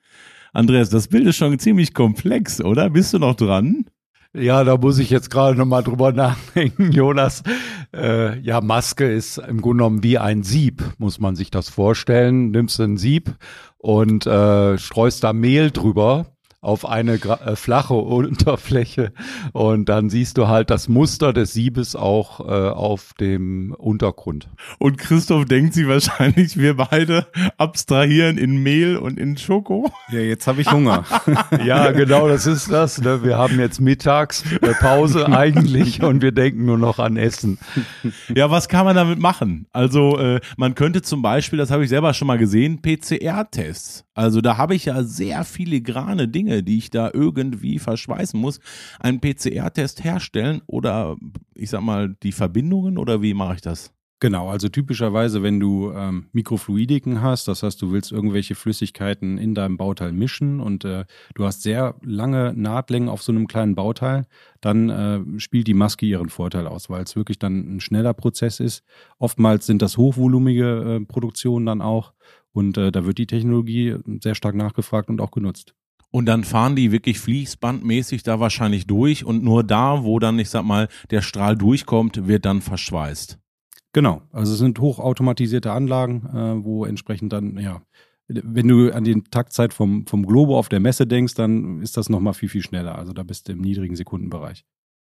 [0.54, 2.90] Andreas, das Bild ist schon ziemlich komplex, oder?
[2.90, 3.86] Bist du noch dran?
[4.38, 7.42] Ja, da muss ich jetzt gerade nochmal drüber nachdenken, Jonas.
[7.96, 12.52] Äh, ja, Maske ist im Grunde genommen wie ein Sieb, muss man sich das vorstellen.
[12.52, 13.34] Nimmst ein Sieb
[13.78, 16.35] und äh, streust da Mehl drüber
[16.66, 19.14] auf eine äh, flache Unterfläche
[19.54, 24.50] und dann siehst du halt das Muster des Siebes auch äh, auf dem Untergrund.
[24.80, 29.92] Und Christoph denkt sie wahrscheinlich, wir beide abstrahieren in Mehl und in Schoko.
[30.12, 31.06] Ja, jetzt habe ich Hunger.
[31.66, 33.00] ja, genau, das ist das.
[33.00, 33.24] Ne?
[33.24, 37.60] Wir haben jetzt Mittagspause eigentlich und wir denken nur noch an Essen.
[38.34, 39.68] Ja, was kann man damit machen?
[39.72, 44.05] Also äh, man könnte zum Beispiel, das habe ich selber schon mal gesehen, PCR-Tests.
[44.16, 48.60] Also da habe ich ja sehr filigrane Dinge, die ich da irgendwie verschweißen muss.
[49.00, 51.18] Einen PCR-Test herstellen oder
[51.54, 53.94] ich sag mal die Verbindungen oder wie mache ich das?
[54.22, 59.54] Genau, also typischerweise, wenn du ähm, Mikrofluidiken hast, das heißt, du willst irgendwelche Flüssigkeiten in
[59.54, 61.04] deinem Bauteil mischen und äh,
[61.36, 64.26] du hast sehr lange Nahtlängen auf so einem kleinen Bauteil,
[64.62, 68.62] dann äh, spielt die Maske ihren Vorteil aus, weil es wirklich dann ein schneller Prozess
[68.62, 68.86] ist.
[69.20, 72.14] Oftmals sind das hochvolumige äh, Produktionen dann auch
[72.56, 75.76] und äh, da wird die Technologie sehr stark nachgefragt und auch genutzt.
[76.10, 80.50] Und dann fahren die wirklich fließbandmäßig da wahrscheinlich durch und nur da, wo dann, ich
[80.50, 83.38] sag mal, der Strahl durchkommt, wird dann verschweißt.
[83.92, 87.82] Genau, also es sind hochautomatisierte Anlagen, äh, wo entsprechend dann, ja,
[88.28, 92.10] wenn du an die Taktzeit vom, vom Globo auf der Messe denkst, dann ist das
[92.10, 92.98] nochmal viel, viel schneller.
[92.98, 94.66] Also da bist du im niedrigen Sekundenbereich.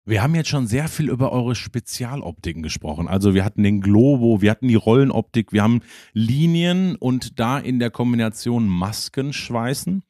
[0.10, 3.08] Wir haben jetzt schon sehr viel über eure Spezialoptiken gesprochen.
[3.08, 5.82] Also wir hatten den Globo, wir hatten die Rollenoptik, wir haben
[6.14, 10.02] Linien und da in der Kombination Masken schweißen.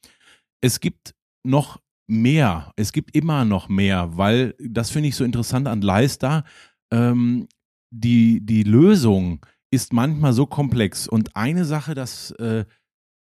[0.62, 5.68] Es gibt noch mehr, es gibt immer noch mehr, weil das finde ich so interessant
[5.68, 6.46] an Leister.
[6.94, 7.50] Ähm,
[7.92, 11.10] die, die Lösung ist manchmal so komplex.
[11.10, 12.64] Und eine Sache, das äh,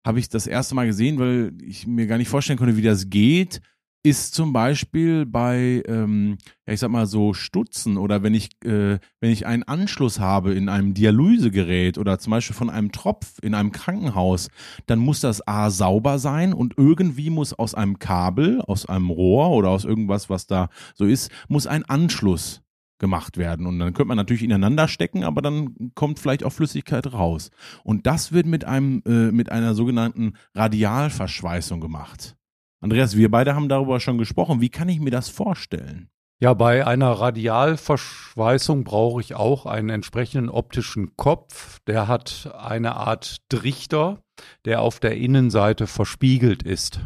[0.06, 3.10] habe ich das erste Mal gesehen, weil ich mir gar nicht vorstellen konnte, wie das
[3.10, 3.60] geht
[4.04, 6.36] ist zum Beispiel bei, ähm,
[6.66, 10.54] ja, ich sag mal so Stutzen oder wenn ich, äh, wenn ich einen Anschluss habe
[10.54, 14.48] in einem Dialysegerät oder zum Beispiel von einem Tropf in einem Krankenhaus,
[14.86, 19.50] dann muss das A sauber sein und irgendwie muss aus einem Kabel, aus einem Rohr
[19.50, 22.62] oder aus irgendwas, was da so ist, muss ein Anschluss
[22.98, 23.66] gemacht werden.
[23.66, 27.50] Und dann könnte man natürlich ineinander stecken, aber dann kommt vielleicht auch Flüssigkeit raus.
[27.84, 32.36] Und das wird mit einem, äh, mit einer sogenannten Radialverschweißung gemacht.
[32.82, 34.60] Andreas, wir beide haben darüber schon gesprochen.
[34.60, 36.08] Wie kann ich mir das vorstellen?
[36.40, 41.78] Ja, bei einer Radialverschweißung brauche ich auch einen entsprechenden optischen Kopf.
[41.86, 44.24] Der hat eine Art Trichter,
[44.64, 47.00] der auf der Innenseite verspiegelt ist.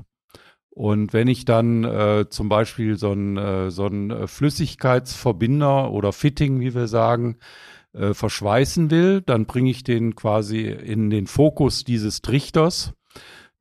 [0.70, 6.60] Und wenn ich dann äh, zum Beispiel so einen äh, so äh, Flüssigkeitsverbinder oder Fitting,
[6.60, 7.36] wie wir sagen,
[7.92, 12.94] äh, verschweißen will, dann bringe ich den quasi in den Fokus dieses Trichters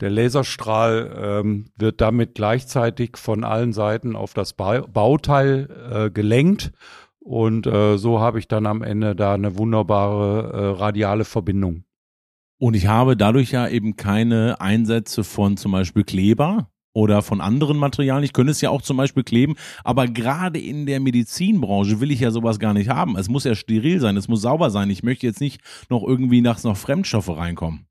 [0.02, 6.72] der Laserstrahl ähm, wird damit gleichzeitig von allen Seiten auf das ba Bauteil äh, gelenkt
[7.20, 11.84] und äh, so habe ich dann am Ende da eine wunderbare äh, radiale Verbindung.
[12.60, 17.78] Und ich habe dadurch ja eben keine Einsätze von zum Beispiel Kleber oder von anderen
[17.78, 18.24] Materialien.
[18.24, 22.20] Ich könnte es ja auch zum Beispiel kleben, aber gerade in der Medizinbranche will ich
[22.20, 23.18] ja sowas gar nicht haben.
[23.18, 24.90] Es muss ja steril sein, es muss sauber sein.
[24.90, 27.88] Ich möchte jetzt nicht noch irgendwie nachts noch Fremdstoffe reinkommen.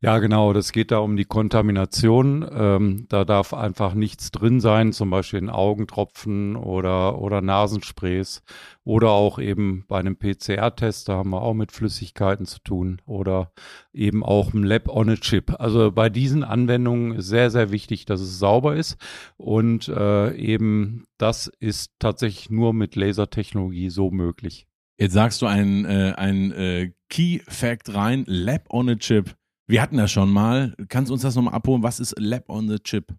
[0.00, 0.52] Ja, genau.
[0.52, 2.48] Das geht da um die Kontamination.
[2.50, 8.42] Ähm, da darf einfach nichts drin sein, zum Beispiel in Augentropfen oder, oder Nasensprays
[8.84, 13.52] oder auch eben bei einem PCR-Test, da haben wir auch mit Flüssigkeiten zu tun oder
[13.92, 15.60] eben auch im Lab on a Chip.
[15.60, 18.96] Also bei diesen Anwendungen ist sehr, sehr wichtig, dass es sauber ist
[19.36, 24.66] und äh, eben das ist tatsächlich nur mit Lasertechnologie so möglich.
[24.96, 29.37] Jetzt sagst du ein, äh, ein äh, Key Fact rein, Lab on a Chip.
[29.68, 30.74] Wir hatten das schon mal.
[30.88, 31.82] Kannst du uns das nochmal abholen?
[31.82, 33.14] Was ist Lab on the Chip?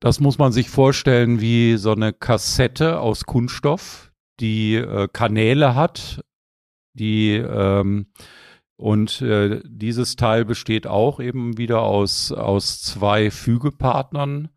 [0.00, 6.22] Das muss man sich vorstellen wie so eine Kassette aus Kunststoff, die äh, Kanäle hat,
[6.92, 8.06] die ähm,
[8.76, 14.50] und äh, dieses Teil besteht auch eben wieder aus, aus zwei Fügepartnern.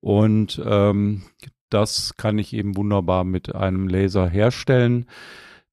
[0.00, 1.22] Und ähm,
[1.70, 5.06] das kann ich eben wunderbar mit einem Laser herstellen.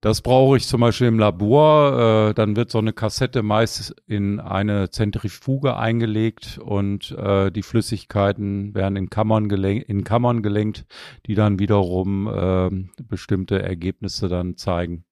[0.02, 2.30] Das brauche ich zum Beispiel im Labor.
[2.30, 8.76] Äh, dann wird so eine Kassette meist in eine Zentrifuge eingelegt und äh, die Flüssigkeiten
[8.76, 10.86] werden in Kammern, gelenkt, in Kammern gelenkt,
[11.26, 15.04] die dann wiederum äh, bestimmte Ergebnisse dann zeigen.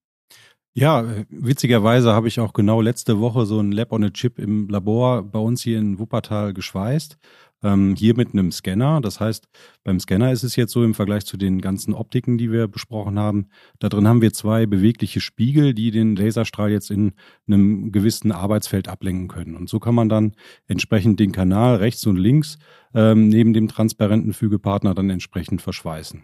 [0.78, 4.68] Ja, witzigerweise habe ich auch genau letzte Woche so ein Lab on a Chip im
[4.68, 7.18] Labor bei uns hier in Wuppertal geschweißt
[7.66, 9.02] ähm, hier mit einem Scanner.
[9.02, 9.48] Das heißt,
[9.84, 13.18] beim Scanner ist es jetzt so im Vergleich zu den ganzen Optiken, die wir besprochen
[13.18, 13.48] haben.
[13.80, 17.14] Da drin haben wir zwei bewegliche Spiegel, die den Laserstrahl jetzt in
[17.48, 19.56] einem gewissen Arbeitsfeld ablenken können.
[19.56, 20.36] Und so kann man dann
[20.68, 22.60] entsprechend den Kanal rechts und links
[22.94, 26.24] ähm, neben dem transparenten Fügepartner dann entsprechend verschweißen.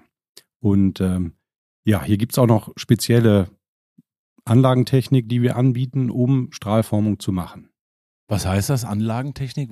[0.59, 1.33] Und ähm,
[1.83, 3.49] ja, hier gibt's auch noch spezielle
[4.45, 7.70] Anlagentechnik, die wir anbieten, um Strahlformung zu machen.
[8.31, 8.85] Was heißt das?
[8.85, 9.71] Anlagentechnik?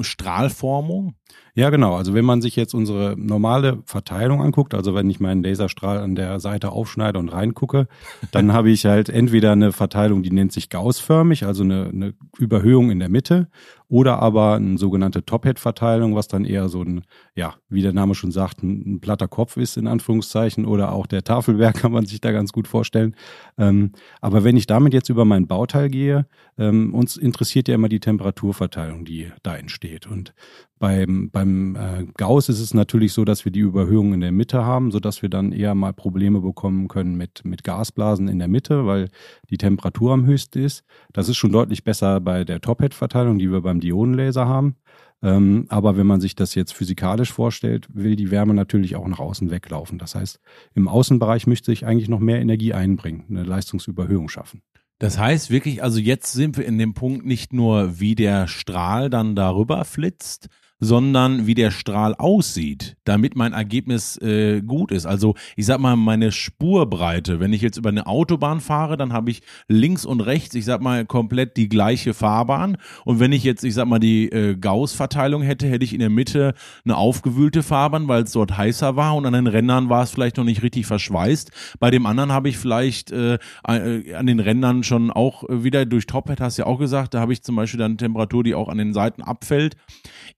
[0.00, 1.14] Strahlformung?
[1.54, 1.94] Ja, genau.
[1.94, 6.16] Also wenn man sich jetzt unsere normale Verteilung anguckt, also wenn ich meinen Laserstrahl an
[6.16, 7.86] der Seite aufschneide und reingucke,
[8.32, 12.90] dann habe ich halt entweder eine Verteilung, die nennt sich gaussförmig, also eine, eine Überhöhung
[12.90, 13.46] in der Mitte,
[13.92, 17.02] oder aber eine sogenannte Top-Head-Verteilung, was dann eher so ein,
[17.34, 21.06] ja, wie der Name schon sagt, ein, ein, platter Kopf ist in Anführungszeichen oder auch
[21.06, 23.14] der Tafelberg kann man sich da ganz gut vorstellen.
[23.58, 27.90] Ähm, aber wenn ich damit jetzt über mein Bauteil gehe, ähm, uns interessiert ja immer
[27.92, 30.06] die Temperaturverteilung, die da entsteht.
[30.06, 30.34] Und
[30.78, 34.64] beim, beim äh, Gauss ist es natürlich so, dass wir die Überhöhung in der Mitte
[34.64, 38.86] haben, sodass wir dann eher mal Probleme bekommen können mit, mit Gasblasen in der Mitte,
[38.86, 39.08] weil
[39.50, 40.84] die Temperatur am höchsten ist.
[41.12, 44.76] Das ist schon deutlich besser bei der Top-Head-Verteilung, die wir beim Dionenlaser haben.
[45.22, 49.20] Ähm, aber wenn man sich das jetzt physikalisch vorstellt, will die Wärme natürlich auch nach
[49.20, 49.98] außen weglaufen.
[49.98, 50.40] Das heißt,
[50.74, 54.62] im Außenbereich müsste ich eigentlich noch mehr Energie einbringen, eine Leistungsüberhöhung schaffen.
[55.02, 59.10] Das heißt wirklich, also jetzt sind wir in dem Punkt nicht nur, wie der Strahl
[59.10, 60.46] dann darüber flitzt,
[60.84, 65.06] sondern wie der Strahl aussieht, damit mein Ergebnis äh, gut ist.
[65.06, 69.30] Also ich sag mal, meine Spurbreite, wenn ich jetzt über eine Autobahn fahre, dann habe
[69.30, 72.78] ich links und rechts, ich sag mal, komplett die gleiche Fahrbahn.
[73.04, 76.10] Und wenn ich jetzt, ich sag mal, die äh, Gauss-Verteilung hätte, hätte ich in der
[76.10, 76.52] Mitte
[76.84, 80.36] eine aufgewühlte Fahrbahn, weil es dort heißer war und an den Rändern war es vielleicht
[80.36, 81.52] noch nicht richtig verschweißt.
[81.78, 86.06] Bei dem anderen habe ich vielleicht äh, äh an den Rändern schon auch wieder durch
[86.06, 88.68] Tophead, hast du ja auch gesagt, da habe ich zum Beispiel dann Temperatur, die auch
[88.68, 89.76] an den Seiten abfällt.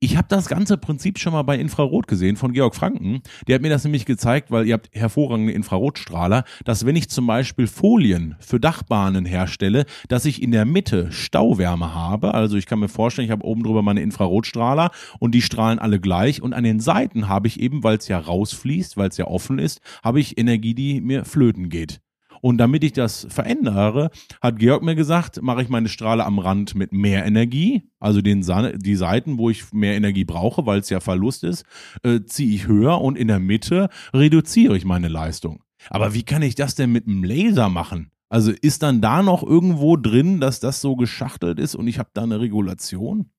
[0.01, 3.23] Ich habe das ganze Prinzip schon mal bei Infrarot gesehen von Georg Franken.
[3.47, 7.27] Der hat mir das nämlich gezeigt, weil ihr habt hervorragende Infrarotstrahler, dass wenn ich zum
[7.27, 12.35] Beispiel Folien für Dachbahnen herstelle, dass ich in der Mitte Stauwärme habe.
[12.35, 16.01] Also ich kann mir vorstellen, ich habe oben drüber meine Infrarotstrahler und die strahlen alle
[16.01, 19.27] gleich und an den Seiten habe ich eben, weil es ja rausfließt, weil es ja
[19.27, 22.04] offen ist, habe ich Energie, die mir flöten geht.
[22.45, 24.11] Und damit ich das verändere,
[24.43, 28.45] hat Georg mir gesagt, mache ich meine Strahle am Rand mit mehr Energie, also den
[28.77, 31.65] die Seiten, wo ich mehr Energie brauche, weil es ja Verlust ist,
[32.03, 35.63] äh, ziehe ich höher und in der Mitte reduziere ich meine Leistung.
[35.89, 38.11] Aber wie kann ich das denn mit einem Laser machen?
[38.29, 42.11] Also ist dann da noch irgendwo drin, dass das so geschachtelt ist und ich habe
[42.13, 43.31] da eine Regulation?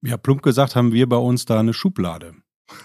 [0.00, 2.32] Ja, plump gesagt haben wir bei uns da eine Schublade.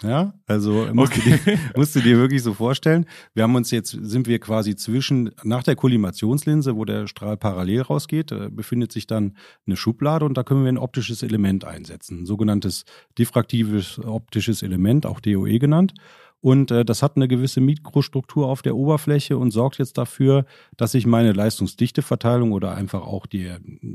[0.02, 1.40] Ja, also musst, okay.
[1.44, 3.06] du dir, musst du dir wirklich so vorstellen.
[3.34, 7.82] Wir haben uns jetzt, sind wir quasi zwischen, nach der Kollimationslinse, wo der Strahl parallel
[7.82, 12.22] rausgeht, äh, befindet sich dann eine Schublade und da können wir ein optisches Element einsetzen.
[12.22, 12.86] Ein sogenanntes
[13.18, 15.94] diffraktives optisches Element, auch DOE genannt.
[16.40, 20.92] Und äh, das hat eine gewisse Mikrostruktur auf der Oberfläche und sorgt jetzt dafür, dass
[20.92, 23.50] sich meine Leistungsdichteverteilung oder einfach auch die,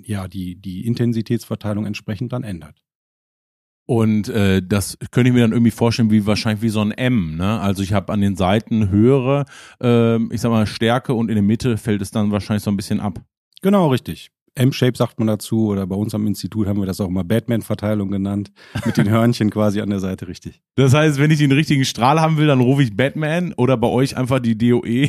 [0.04, 2.82] ja, die, die Intensitätsverteilung entsprechend dann ändert.
[3.90, 7.38] Und äh, das könnte ich mir dann irgendwie vorstellen, wie wahrscheinlich wie so ein M.
[7.38, 7.58] Ne?
[7.58, 9.46] Also ich habe an den Seiten höhere,
[9.82, 12.76] äh, ich sag mal, Stärke und in der Mitte fällt es dann wahrscheinlich so ein
[12.76, 13.22] bisschen ab.
[13.62, 14.30] Genau, richtig.
[14.58, 18.10] M-Shape sagt man dazu oder bei uns am Institut haben wir das auch immer Batman-Verteilung
[18.10, 18.50] genannt,
[18.84, 20.60] mit den Hörnchen quasi an der Seite richtig.
[20.74, 23.88] Das heißt, wenn ich den richtigen Strahl haben will, dann rufe ich Batman oder bei
[23.88, 25.08] euch einfach die DOE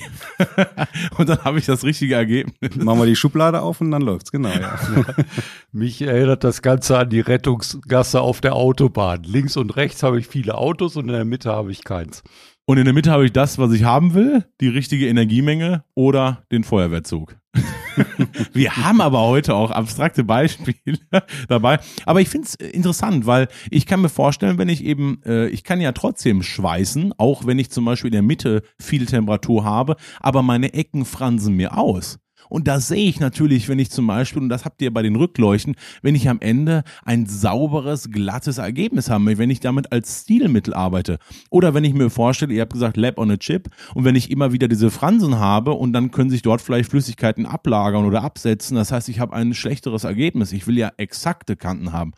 [1.18, 2.76] und dann habe ich das richtige Ergebnis.
[2.76, 4.50] Machen wir die Schublade auf und dann läuft's, genau.
[4.50, 4.80] Ja.
[5.72, 9.24] Mich erinnert das Ganze an die Rettungsgasse auf der Autobahn.
[9.24, 12.24] Links und rechts habe ich viele Autos und in der Mitte habe ich keins.
[12.70, 16.44] Und in der Mitte habe ich das, was ich haben will, die richtige Energiemenge oder
[16.52, 17.38] den Feuerwehrzug.
[18.54, 21.00] Wir haben aber heute auch abstrakte Beispiele
[21.48, 21.80] dabei.
[22.06, 25.64] Aber ich finde es interessant, weil ich kann mir vorstellen, wenn ich eben, äh, ich
[25.64, 29.95] kann ja trotzdem schweißen, auch wenn ich zum Beispiel in der Mitte viel Temperatur habe,
[30.20, 32.20] aber meine Ecken fransen mir aus.
[32.50, 35.16] Und da sehe ich natürlich, wenn ich zum Beispiel, und das habt ihr bei den
[35.16, 40.74] Rückleuchten, wenn ich am Ende ein sauberes, glattes Ergebnis habe, wenn ich damit als Stilmittel
[40.74, 41.20] arbeite.
[41.50, 44.32] Oder wenn ich mir vorstelle, ihr habt gesagt Lab on a Chip, und wenn ich
[44.32, 48.76] immer wieder diese Fransen habe und dann können sich dort vielleicht Flüssigkeiten ablagern oder absetzen,
[48.76, 50.52] das heißt, ich habe ein schlechteres Ergebnis.
[50.52, 52.14] Ich will ja exakte Kanten haben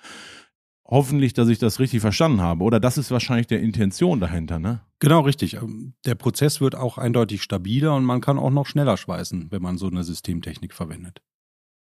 [0.91, 2.63] hoffentlich, dass ich das richtig verstanden habe.
[2.63, 4.81] Oder das ist wahrscheinlich der Intention dahinter, ne?
[5.01, 5.55] Genau, richtig.
[5.55, 9.61] Ähm, der Prozess wird auch eindeutig stabiler und man kann auch noch schneller schweißen, wenn
[9.61, 11.21] man so eine Systemtechnik verwendet.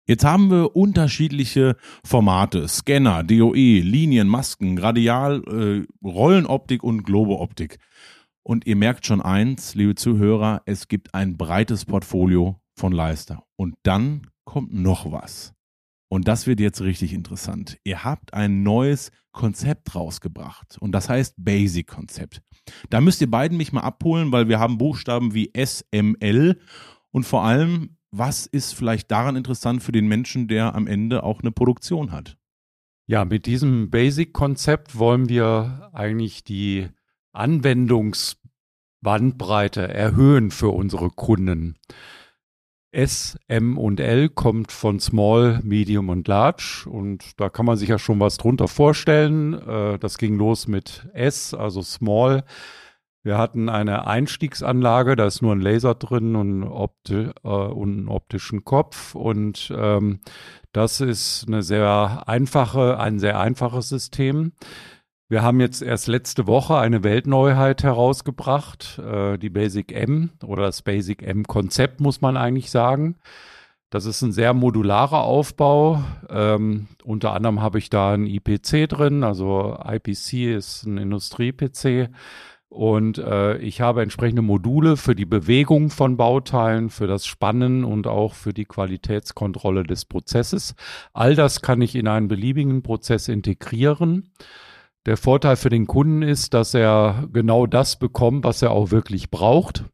[0.05, 7.77] Jetzt haben wir unterschiedliche Formate, Scanner, DOE, Linien, Masken, Gradial, äh, Rollenoptik und Globeoptik.
[8.41, 13.43] Und ihr merkt schon eins, liebe Zuhörer, es gibt ein breites Portfolio von Leister.
[13.55, 15.53] Und dann kommt noch was.
[16.13, 17.79] Und das wird jetzt richtig interessant.
[17.83, 22.43] Ihr habt ein neues Konzept rausgebracht und das heißt Basic Konzept.
[22.91, 26.59] Da müsst ihr beiden mich mal abholen, weil wir haben Buchstaben wie SML
[27.09, 31.41] und vor allem, was ist vielleicht daran interessant für den Menschen, der am Ende auch
[31.41, 32.37] eine Produktion hat?
[33.07, 36.89] Ja, mit diesem Basic-Konzept wollen wir eigentlich die
[37.31, 41.73] Anwendungsbandbreite erhöhen für unsere Kunden.
[42.93, 47.89] S, M und L kommt von Small, Medium und Large und da kann man sich
[47.89, 49.53] ja schon was drunter vorstellen.
[49.53, 52.43] Äh, das ging los mit S, also Small.
[53.23, 58.07] Wir hatten eine Einstiegsanlage, da ist nur ein Laser drin und, Opti äh, und einen
[58.09, 60.19] optischen Kopf und ähm,
[60.73, 64.51] das ist eine sehr einfache, ein sehr einfaches System.
[65.29, 70.81] Wir haben jetzt erst letzte Woche eine Weltneuheit herausgebracht, äh, die Basic M oder das
[70.81, 73.15] Basic M-Konzept, muss man eigentlich sagen.
[73.89, 76.03] Das ist ein sehr modularer Aufbau.
[76.29, 82.09] Ähm, unter anderem habe ich da ein IPC drin, also IPC ist ein Industrie-PC.
[82.69, 88.07] Und äh, ich habe entsprechende Module für die Bewegung von Bauteilen, für das Spannen und
[88.07, 90.73] auch für die Qualitätskontrolle des Prozesses.
[91.13, 94.31] All das kann ich in einen beliebigen Prozess integrieren.
[95.05, 99.29] Der Vorteil für den Kunden ist, dass er genau das bekommt, was er auch wirklich
[99.29, 99.85] braucht.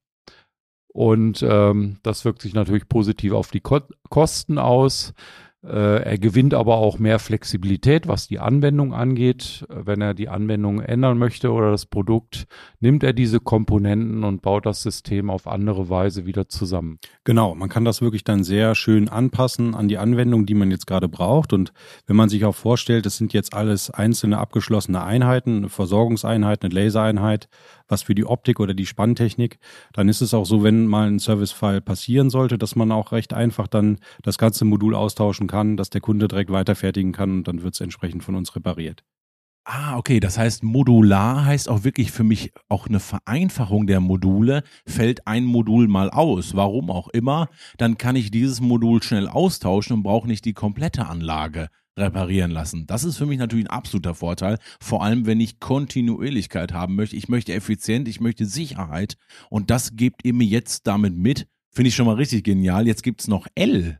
[0.93, 3.79] Und ähm, das wirkt sich natürlich positiv auf die Ko
[4.09, 5.13] Kosten aus.
[5.61, 9.65] Äh, er gewinnt aber auch mehr Flexibilität, was die Anwendung angeht.
[9.67, 12.45] Wenn er die Anwendung ändern möchte oder das Produkt,
[12.79, 16.99] nimmt er diese Komponenten und baut das System auf andere Weise wieder zusammen.
[17.25, 20.87] Genau, man kann das wirklich dann sehr schön anpassen an die Anwendung, die man jetzt
[20.87, 21.51] gerade braucht.
[21.51, 21.73] Und
[22.07, 26.73] wenn man sich auch vorstellt, das sind jetzt alles einzelne abgeschlossene Einheiten, eine Versorgungseinheit, eine
[26.73, 27.49] Lasereinheit,
[27.89, 29.59] was für die Optik oder die Spanntechnik,
[29.91, 33.33] dann ist es auch so, wenn mal ein Servicefall passieren sollte, dass man auch recht
[33.33, 37.61] einfach dann das ganze Modul austauschen kann, dass der Kunde direkt weiterfertigen kann und dann
[37.61, 39.03] wird es entsprechend von uns repariert.
[39.65, 40.19] Ah, okay.
[40.19, 44.63] Das heißt, modular heißt auch wirklich für mich auch eine Vereinfachung der Module.
[44.87, 49.97] Fällt ein Modul mal aus, warum auch immer, dann kann ich dieses Modul schnell austauschen
[49.97, 51.67] und brauche nicht die komplette Anlage
[51.99, 52.87] reparieren lassen.
[52.87, 57.15] Das ist für mich natürlich ein absoluter Vorteil, vor allem wenn ich Kontinuierlichkeit haben möchte.
[57.15, 59.17] Ich möchte effizient, ich möchte Sicherheit
[59.49, 61.47] und das gebt ihr mir jetzt damit mit.
[61.71, 62.87] Finde ich schon mal richtig genial.
[62.87, 63.99] Jetzt gibt es noch L.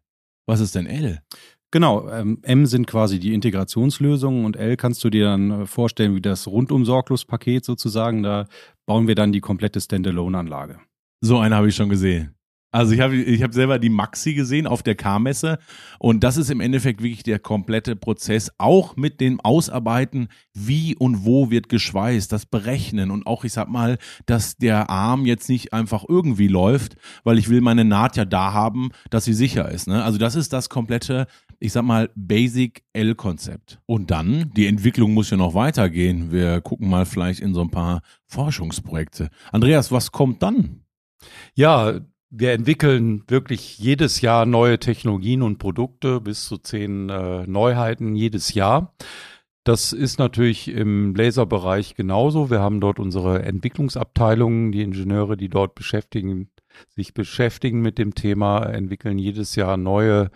[0.50, 1.22] Was ist denn L?
[1.70, 6.16] Genau, ähm, M sind quasi die Integrationslösungen und L kannst du dir dann äh, vorstellen
[6.16, 8.24] wie das rundum sorglos Paket sozusagen.
[8.24, 8.48] Da
[8.88, 10.80] bauen wir dann die komplette Standalone-Anlage.
[11.22, 12.34] So eine habe ich schon gesehen.
[12.72, 15.58] Also ich habe ich hab selber die Maxi gesehen auf der K-Messe
[15.98, 21.26] und das ist im Endeffekt wirklich der komplette Prozess, auch mit dem Ausarbeiten, wie und
[21.26, 23.98] wo wird geschweißt, das Berechnen und auch, ich sag mal,
[24.28, 28.54] dass der Arm jetzt nicht einfach irgendwie läuft, weil ich will meine Naht ja da
[28.54, 29.88] haben, dass sie sicher ist.
[29.88, 30.04] Ne?
[30.04, 31.26] Also das ist das komplette,
[31.60, 33.80] ich sag mal, Basic L-Konzept.
[33.88, 36.32] Und dann, die Entwicklung muss ja noch weitergehen.
[36.32, 39.30] Wir gucken mal vielleicht in so ein paar Forschungsprojekte.
[39.52, 40.82] Andreas, was kommt dann?
[41.56, 42.00] Ja,
[42.30, 48.54] wir entwickeln wirklich jedes Jahr neue Technologien und Produkte, bis zu zehn äh, Neuheiten jedes
[48.54, 48.94] Jahr.
[49.64, 52.50] Das ist natürlich im Laserbereich genauso.
[52.50, 56.50] Wir haben dort unsere Entwicklungsabteilungen, die Ingenieure, die dort beschäftigen,
[56.96, 60.32] sich beschäftigen mit dem Thema, entwickeln jedes Jahr neue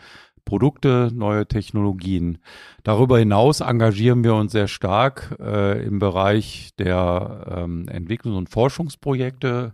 [0.46, 2.40] Produkte, neue Technologien.
[2.84, 9.74] Darüber hinaus engagieren wir uns sehr stark äh, im Bereich der ähm, Entwicklungs- und Forschungsprojekte.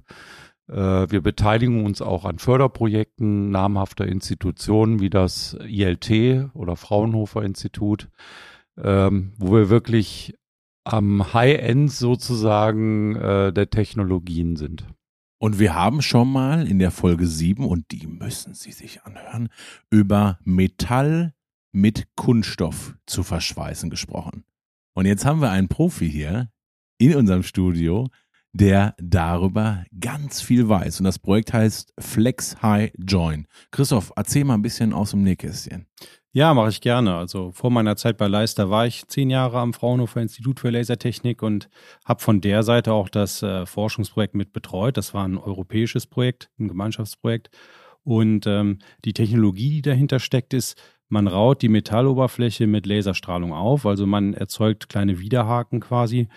[0.69, 8.09] Äh, wir beteiligen uns auch an Förderprojekten namhafter Institutionen wie das ILT oder Fraunhofer Institut,
[8.77, 10.35] ähm, wo wir wirklich
[10.83, 14.85] am High-End sozusagen äh, der Technologien sind.
[15.41, 19.49] Und wir haben schon mal in der Folge 7, und die müssen Sie sich anhören,
[19.89, 21.33] über Metall
[21.71, 24.43] mit Kunststoff zu verschweißen gesprochen.
[24.93, 26.51] Und jetzt haben wir einen Profi hier
[26.97, 28.09] in unserem Studio,
[28.53, 30.99] der darüber ganz viel weiß.
[30.99, 33.47] Und das Projekt heißt Flex High Join.
[33.71, 35.85] Christoph, erzähl mal ein bisschen aus dem Nähkästchen.
[36.31, 37.15] Ja, mache ich gerne.
[37.15, 41.41] Also vor meiner Zeit bei Leister war ich zehn Jahre am Fraunhofer Institut für Lasertechnik
[41.41, 41.69] und
[42.05, 44.97] habe von der Seite auch das äh, Forschungsprojekt mit betreut.
[44.97, 47.49] Das war ein europäisches Projekt, ein Gemeinschaftsprojekt.
[48.03, 50.79] Und ähm, die Technologie, die dahinter steckt, ist,
[51.09, 53.87] man raut die Metalloberfläche mit Laserstrahlung auf.
[53.87, 56.27] Also man erzeugt kleine Widerhaken quasi,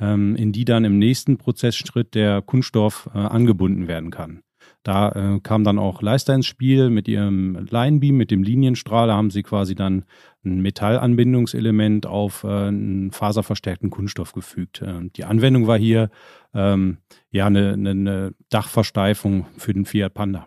[0.00, 4.42] in die dann im nächsten Prozessschritt der Kunststoff äh, angebunden werden kann.
[4.82, 9.30] Da äh, kam dann auch Leister ins Spiel mit ihrem Linebeam, mit dem Linienstrahler haben
[9.30, 10.04] sie quasi dann
[10.42, 14.82] ein Metallanbindungselement auf äh, einen faserverstärkten Kunststoff gefügt.
[15.16, 16.10] Die Anwendung war hier
[16.54, 16.98] ähm,
[17.30, 20.46] ja eine, eine Dachversteifung für den Fiat Panda.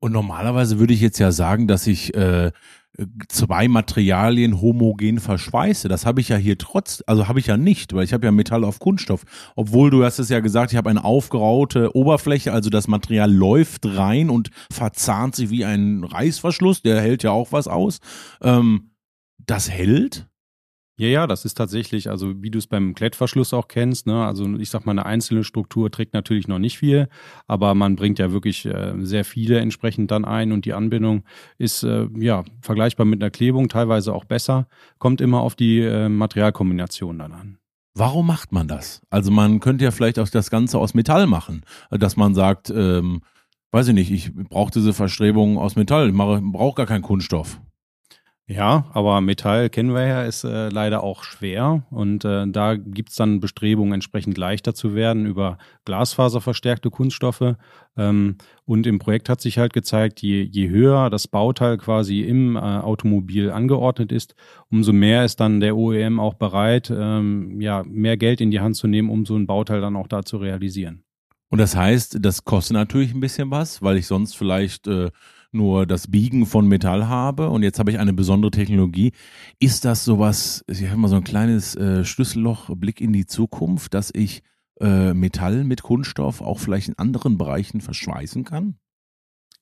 [0.00, 2.52] Und normalerweise würde ich jetzt ja sagen, dass ich äh,
[3.28, 5.88] zwei Materialien homogen verschweiße.
[5.88, 8.32] Das habe ich ja hier trotz, also habe ich ja nicht, weil ich habe ja
[8.32, 9.24] Metall auf Kunststoff.
[9.54, 13.86] Obwohl du hast es ja gesagt, ich habe eine aufgeraute Oberfläche, also das Material läuft
[13.86, 17.98] rein und verzahnt sich wie ein Reißverschluss, der hält ja auch was aus.
[18.42, 18.90] Ähm,
[19.38, 20.27] das hält?
[20.98, 24.26] Ja, ja, das ist tatsächlich, also wie du es beim Klettverschluss auch kennst, ne?
[24.26, 27.08] also ich sag mal, eine einzelne Struktur trägt natürlich noch nicht viel,
[27.46, 31.22] aber man bringt ja wirklich äh, sehr viele entsprechend dann ein und die Anbindung
[31.56, 34.66] ist äh, ja vergleichbar mit einer Klebung, teilweise auch besser,
[34.98, 37.58] kommt immer auf die äh, Materialkombination dann an.
[37.94, 39.00] Warum macht man das?
[39.08, 43.22] Also man könnte ja vielleicht auch das Ganze aus Metall machen, dass man sagt, ähm,
[43.70, 47.60] weiß ich nicht, ich brauche diese Verstrebung aus Metall, ich brauche gar keinen Kunststoff.
[48.50, 51.82] Ja, aber Metall kennen wir ja, ist äh, leider auch schwer.
[51.90, 57.56] Und äh, da gibt's dann Bestrebungen, entsprechend leichter zu werden über glasfaserverstärkte Kunststoffe.
[57.98, 62.56] Ähm, und im Projekt hat sich halt gezeigt, je, je höher das Bauteil quasi im
[62.56, 64.34] äh, Automobil angeordnet ist,
[64.70, 68.76] umso mehr ist dann der OEM auch bereit, ähm, ja, mehr Geld in die Hand
[68.76, 71.04] zu nehmen, um so ein Bauteil dann auch da zu realisieren.
[71.50, 75.10] Und das heißt, das kostet natürlich ein bisschen was, weil ich sonst vielleicht äh,
[75.58, 79.12] nur das Biegen von Metall habe und jetzt habe ich eine besondere Technologie.
[79.60, 83.92] Ist das sowas, ich habe mal so ein kleines äh, Schlüsselloch, Blick in die Zukunft,
[83.92, 84.42] dass ich
[84.80, 88.76] äh, Metall mit Kunststoff auch vielleicht in anderen Bereichen verschweißen kann?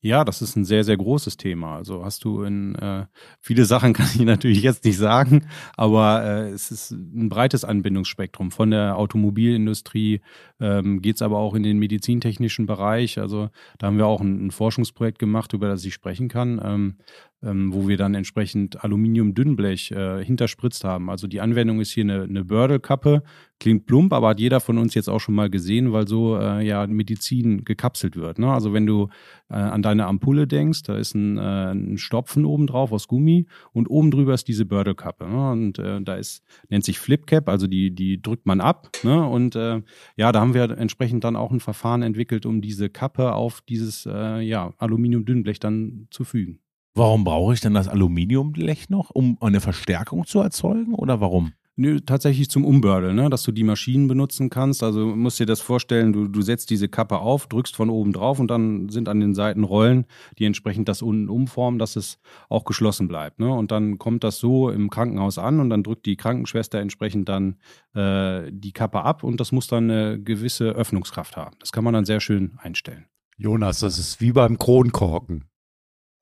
[0.01, 1.75] Ja, das ist ein sehr, sehr großes Thema.
[1.75, 3.07] Also hast du in äh,
[3.41, 8.51] viele Sachen kann ich natürlich jetzt nicht sagen, aber äh, es ist ein breites Anbindungsspektrum.
[8.51, 10.21] Von der Automobilindustrie
[10.59, 13.17] ähm, geht es aber auch in den medizintechnischen Bereich.
[13.17, 16.61] Also da haben wir auch ein, ein Forschungsprojekt gemacht, über das ich sprechen kann.
[16.63, 16.97] Ähm,
[17.43, 21.09] ähm, wo wir dann entsprechend Aluminium-Dünnblech äh, hinterspritzt haben.
[21.09, 23.21] Also die Anwendung ist hier eine, eine Bördelkappe,
[23.59, 26.65] klingt plump, aber hat jeder von uns jetzt auch schon mal gesehen, weil so äh,
[26.65, 28.39] ja Medizin gekapselt wird.
[28.39, 28.51] Ne?
[28.51, 29.09] Also wenn du
[29.49, 33.45] äh, an deine Ampulle denkst, da ist ein, äh, ein Stopfen oben drauf aus Gummi
[33.71, 35.27] und oben drüber ist diese Bördelkappe.
[35.27, 35.51] Ne?
[35.51, 38.89] Und äh, da ist, nennt sich Flipcap, also die, die drückt man ab.
[39.03, 39.27] Ne?
[39.27, 39.83] Und äh,
[40.15, 44.05] ja, da haben wir entsprechend dann auch ein Verfahren entwickelt, um diese Kappe auf dieses
[44.05, 46.59] ja, Aluminium-Dünnblech dann zu fügen.
[46.97, 51.53] Warum brauche ich denn das Aluminiumblech noch, um eine Verstärkung zu erzeugen oder warum?
[51.75, 53.29] Nö, tatsächlich zum Umbördeln, ne?
[53.29, 54.81] dass du die Maschinen benutzen kannst.
[54.81, 58.39] Also musst dir das vorstellen, du, du setzt diese Kappe auf, drückst von oben drauf
[58.39, 60.07] und dann sind an den Seiten Rollen,
[60.39, 62.17] die entsprechend das unten umformen, dass es
[62.49, 63.39] auch geschlossen bleibt.
[63.39, 63.53] Ne?
[63.53, 67.57] Und dann kommt das so im Krankenhaus an und dann drückt die Krankenschwester entsprechend dann
[67.93, 71.57] äh, die Kappe ab und das muss dann eine gewisse Öffnungskraft haben.
[71.59, 73.05] Das kann man dann sehr schön einstellen.
[73.37, 75.43] Jonas, das ist wie beim Kronkorken.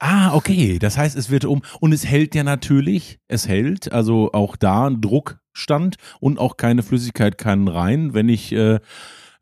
[0.08, 0.78] Ah, okay.
[0.78, 4.86] Das heißt, es wird um und es hält ja natürlich, es hält, also auch da
[4.86, 8.14] ein Druckstand und auch keine Flüssigkeit kann rein.
[8.14, 8.80] Wenn ich äh,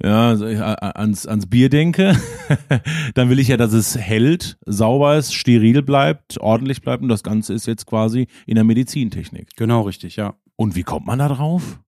[0.01, 2.16] ja, äh, ans, ans Bier denke,
[3.14, 7.24] dann will ich ja, dass es hält, sauber ist, steril bleibt, ordentlich bleibt und das
[7.24, 9.49] Ganze ist jetzt quasi in der Medizintechnik.
[9.57, 10.36] Genau, richtig, ja.
[10.55, 11.82] Und wie kommt man da drauf?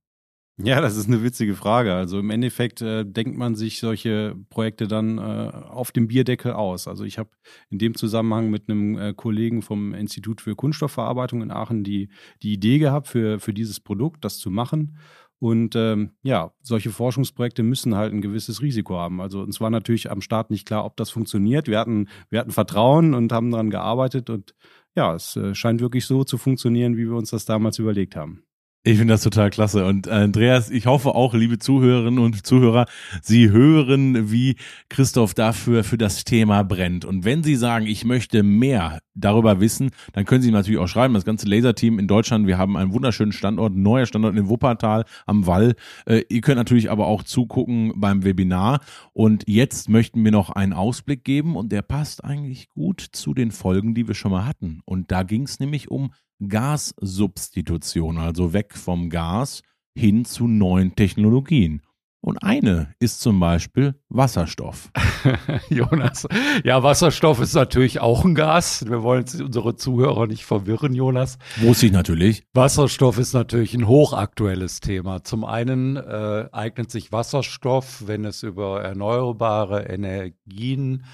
[0.58, 1.93] Ja, das ist eine witzige Frage.
[1.93, 6.88] Also im Endeffekt äh, denkt man sich solche Projekte dann äh, auf dem Bierdeckel aus.
[6.88, 7.30] Also ich habe
[7.70, 12.10] in dem Zusammenhang mit einem äh, Kollegen vom Institut für Kunststoffverarbeitung in Aachen die,
[12.41, 14.97] die Idee gehabt, für, für dieses Produkt das zu machen.
[15.39, 19.20] Und ähm, ja, solche Forschungsprojekte müssen halt ein gewisses Risiko haben.
[19.20, 21.68] Also uns war natürlich am Start nicht klar, ob das funktioniert.
[21.68, 24.56] Wir hatten, wir hatten Vertrauen und haben daran gearbeitet und
[24.95, 28.45] ja, es äh, scheint wirklich so zu funktionieren, wie wir uns das damals überlegt haben.
[28.88, 29.83] Ich finde das total klasse.
[29.83, 32.86] Und äh, Andreas, ich hoffe auch, liebe Zuhörerinnen und Zuhörer,
[33.19, 34.57] Sie hören, wie
[34.89, 37.03] Christoph dafür für das Thema brennt.
[37.03, 41.15] Und wenn Sie sagen, ich möchte mehr darüber wissen, dann können Sie natürlich auch schreiben.
[41.15, 45.47] Das ganze Laserteam in Deutschland, wir haben einen wunderschönen Standort, neuer Standort in Wuppertal am
[45.47, 45.73] Wall.
[46.05, 48.81] Äh, ihr könnt natürlich aber auch zugucken beim Webinar.
[49.13, 53.49] Und jetzt möchten wir noch einen Ausblick geben und der passt eigentlich gut zu den
[53.49, 54.81] Folgen, die wir schon mal hatten.
[54.86, 56.11] Und da ging es nämlich um
[56.47, 59.61] Gassubstitution, also weg vom Gas
[59.97, 61.81] hin zu neuen Technologien.
[62.25, 64.89] Und eine ist zum Beispiel Wasserstoff.
[65.69, 66.27] Jonas,
[66.63, 68.83] ja, Wasserstoff ist natürlich auch ein Gas.
[68.89, 71.37] Wir wollen unsere Zuhörer nicht verwirren, Jonas.
[71.57, 72.47] Wusste ich natürlich.
[72.55, 75.23] Wasserstoff ist natürlich ein hochaktuelles Thema.
[75.23, 81.05] Zum einen äh, eignet sich Wasserstoff, wenn es über erneuerbare Energien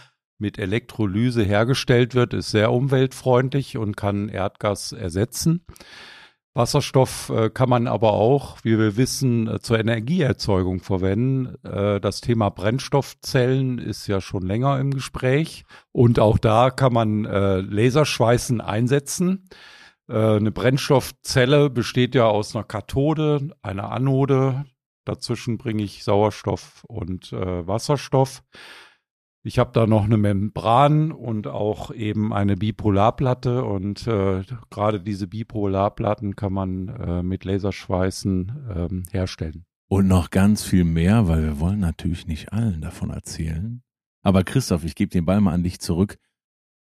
[0.42, 5.64] mit Elektrolyse hergestellt wird, ist sehr umweltfreundlich und kann Erdgas ersetzen.
[6.54, 11.56] Wasserstoff äh, kann man aber auch, wie wir wissen, äh, zur Energieerzeugung verwenden.
[11.64, 15.64] Äh, das Thema Brennstoffzellen ist ja schon länger im Gespräch
[15.94, 19.48] und auch da kann man Laserschweißen einsetzen.
[20.08, 24.66] Eine Brennstoffzelle besteht ja aus einer Kathode, einer Anode.
[25.06, 28.44] Dazwischen bringe ich Sauerstoff und Wasserstoff.
[29.44, 35.28] Ich habe da noch eine Membran und auch eben eine Bipolarplatte und äh, gerade diese
[35.28, 39.66] Bipolarplatten kann man äh, mit Laserschweißen ähm, herstellen.
[39.88, 43.82] Und noch ganz viel mehr, weil wir wollen natürlich nicht allen davon erzählen.
[44.22, 46.20] Aber Christoph, ich gebe den Ball mal an dich zurück.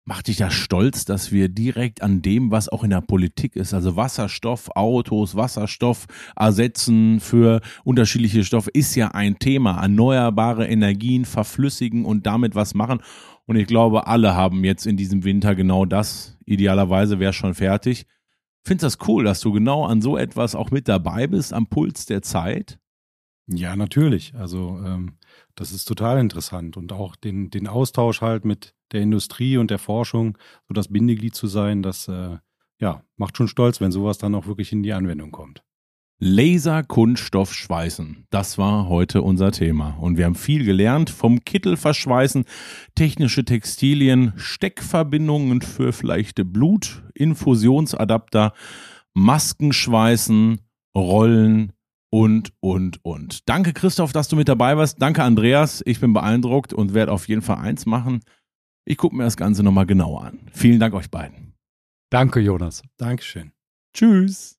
[0.08, 3.74] Macht dich das stolz, dass wir direkt an dem, was auch in der Politik ist,
[3.74, 9.82] also Wasserstoff, Autos, Wasserstoff ersetzen für unterschiedliche Stoffe, ist ja ein Thema.
[9.82, 13.00] Erneuerbare Energien verflüssigen und damit was machen.
[13.46, 16.38] Und ich glaube, alle haben jetzt in diesem Winter genau das.
[16.44, 18.06] Idealerweise wäre schon fertig.
[18.64, 22.06] Findest das cool, dass du genau an so etwas auch mit dabei bist, am Puls
[22.06, 22.78] der Zeit?
[23.48, 24.36] Ja, natürlich.
[24.36, 25.18] Also ähm,
[25.56, 29.78] das ist total interessant und auch den, den Austausch halt mit der Industrie und der
[29.78, 32.36] Forschung, so das Bindeglied zu sein, das äh,
[32.80, 35.62] ja, macht schon stolz, wenn sowas dann auch wirklich in die Anwendung kommt.
[36.18, 38.26] Laserkunststoff schweißen.
[38.30, 39.98] Das war heute unser Thema.
[40.00, 42.44] Und wir haben viel gelernt vom Kittel verschweißen,
[42.94, 48.54] technische Textilien, Steckverbindungen für vielleicht Blut, Infusionsadapter,
[49.12, 50.60] Masken schweißen,
[50.96, 51.72] Rollen,
[52.10, 53.48] und, und, und.
[53.48, 55.02] Danke, Christoph, dass du mit dabei warst.
[55.02, 55.82] Danke, Andreas.
[55.84, 58.20] Ich bin beeindruckt und werde auf jeden Fall eins machen.
[58.88, 60.38] Ich gucke mir das Ganze nochmal genauer an.
[60.52, 61.54] Vielen Dank euch beiden.
[62.08, 62.82] Danke, Jonas.
[62.96, 63.50] Dankeschön.
[63.92, 64.56] Tschüss.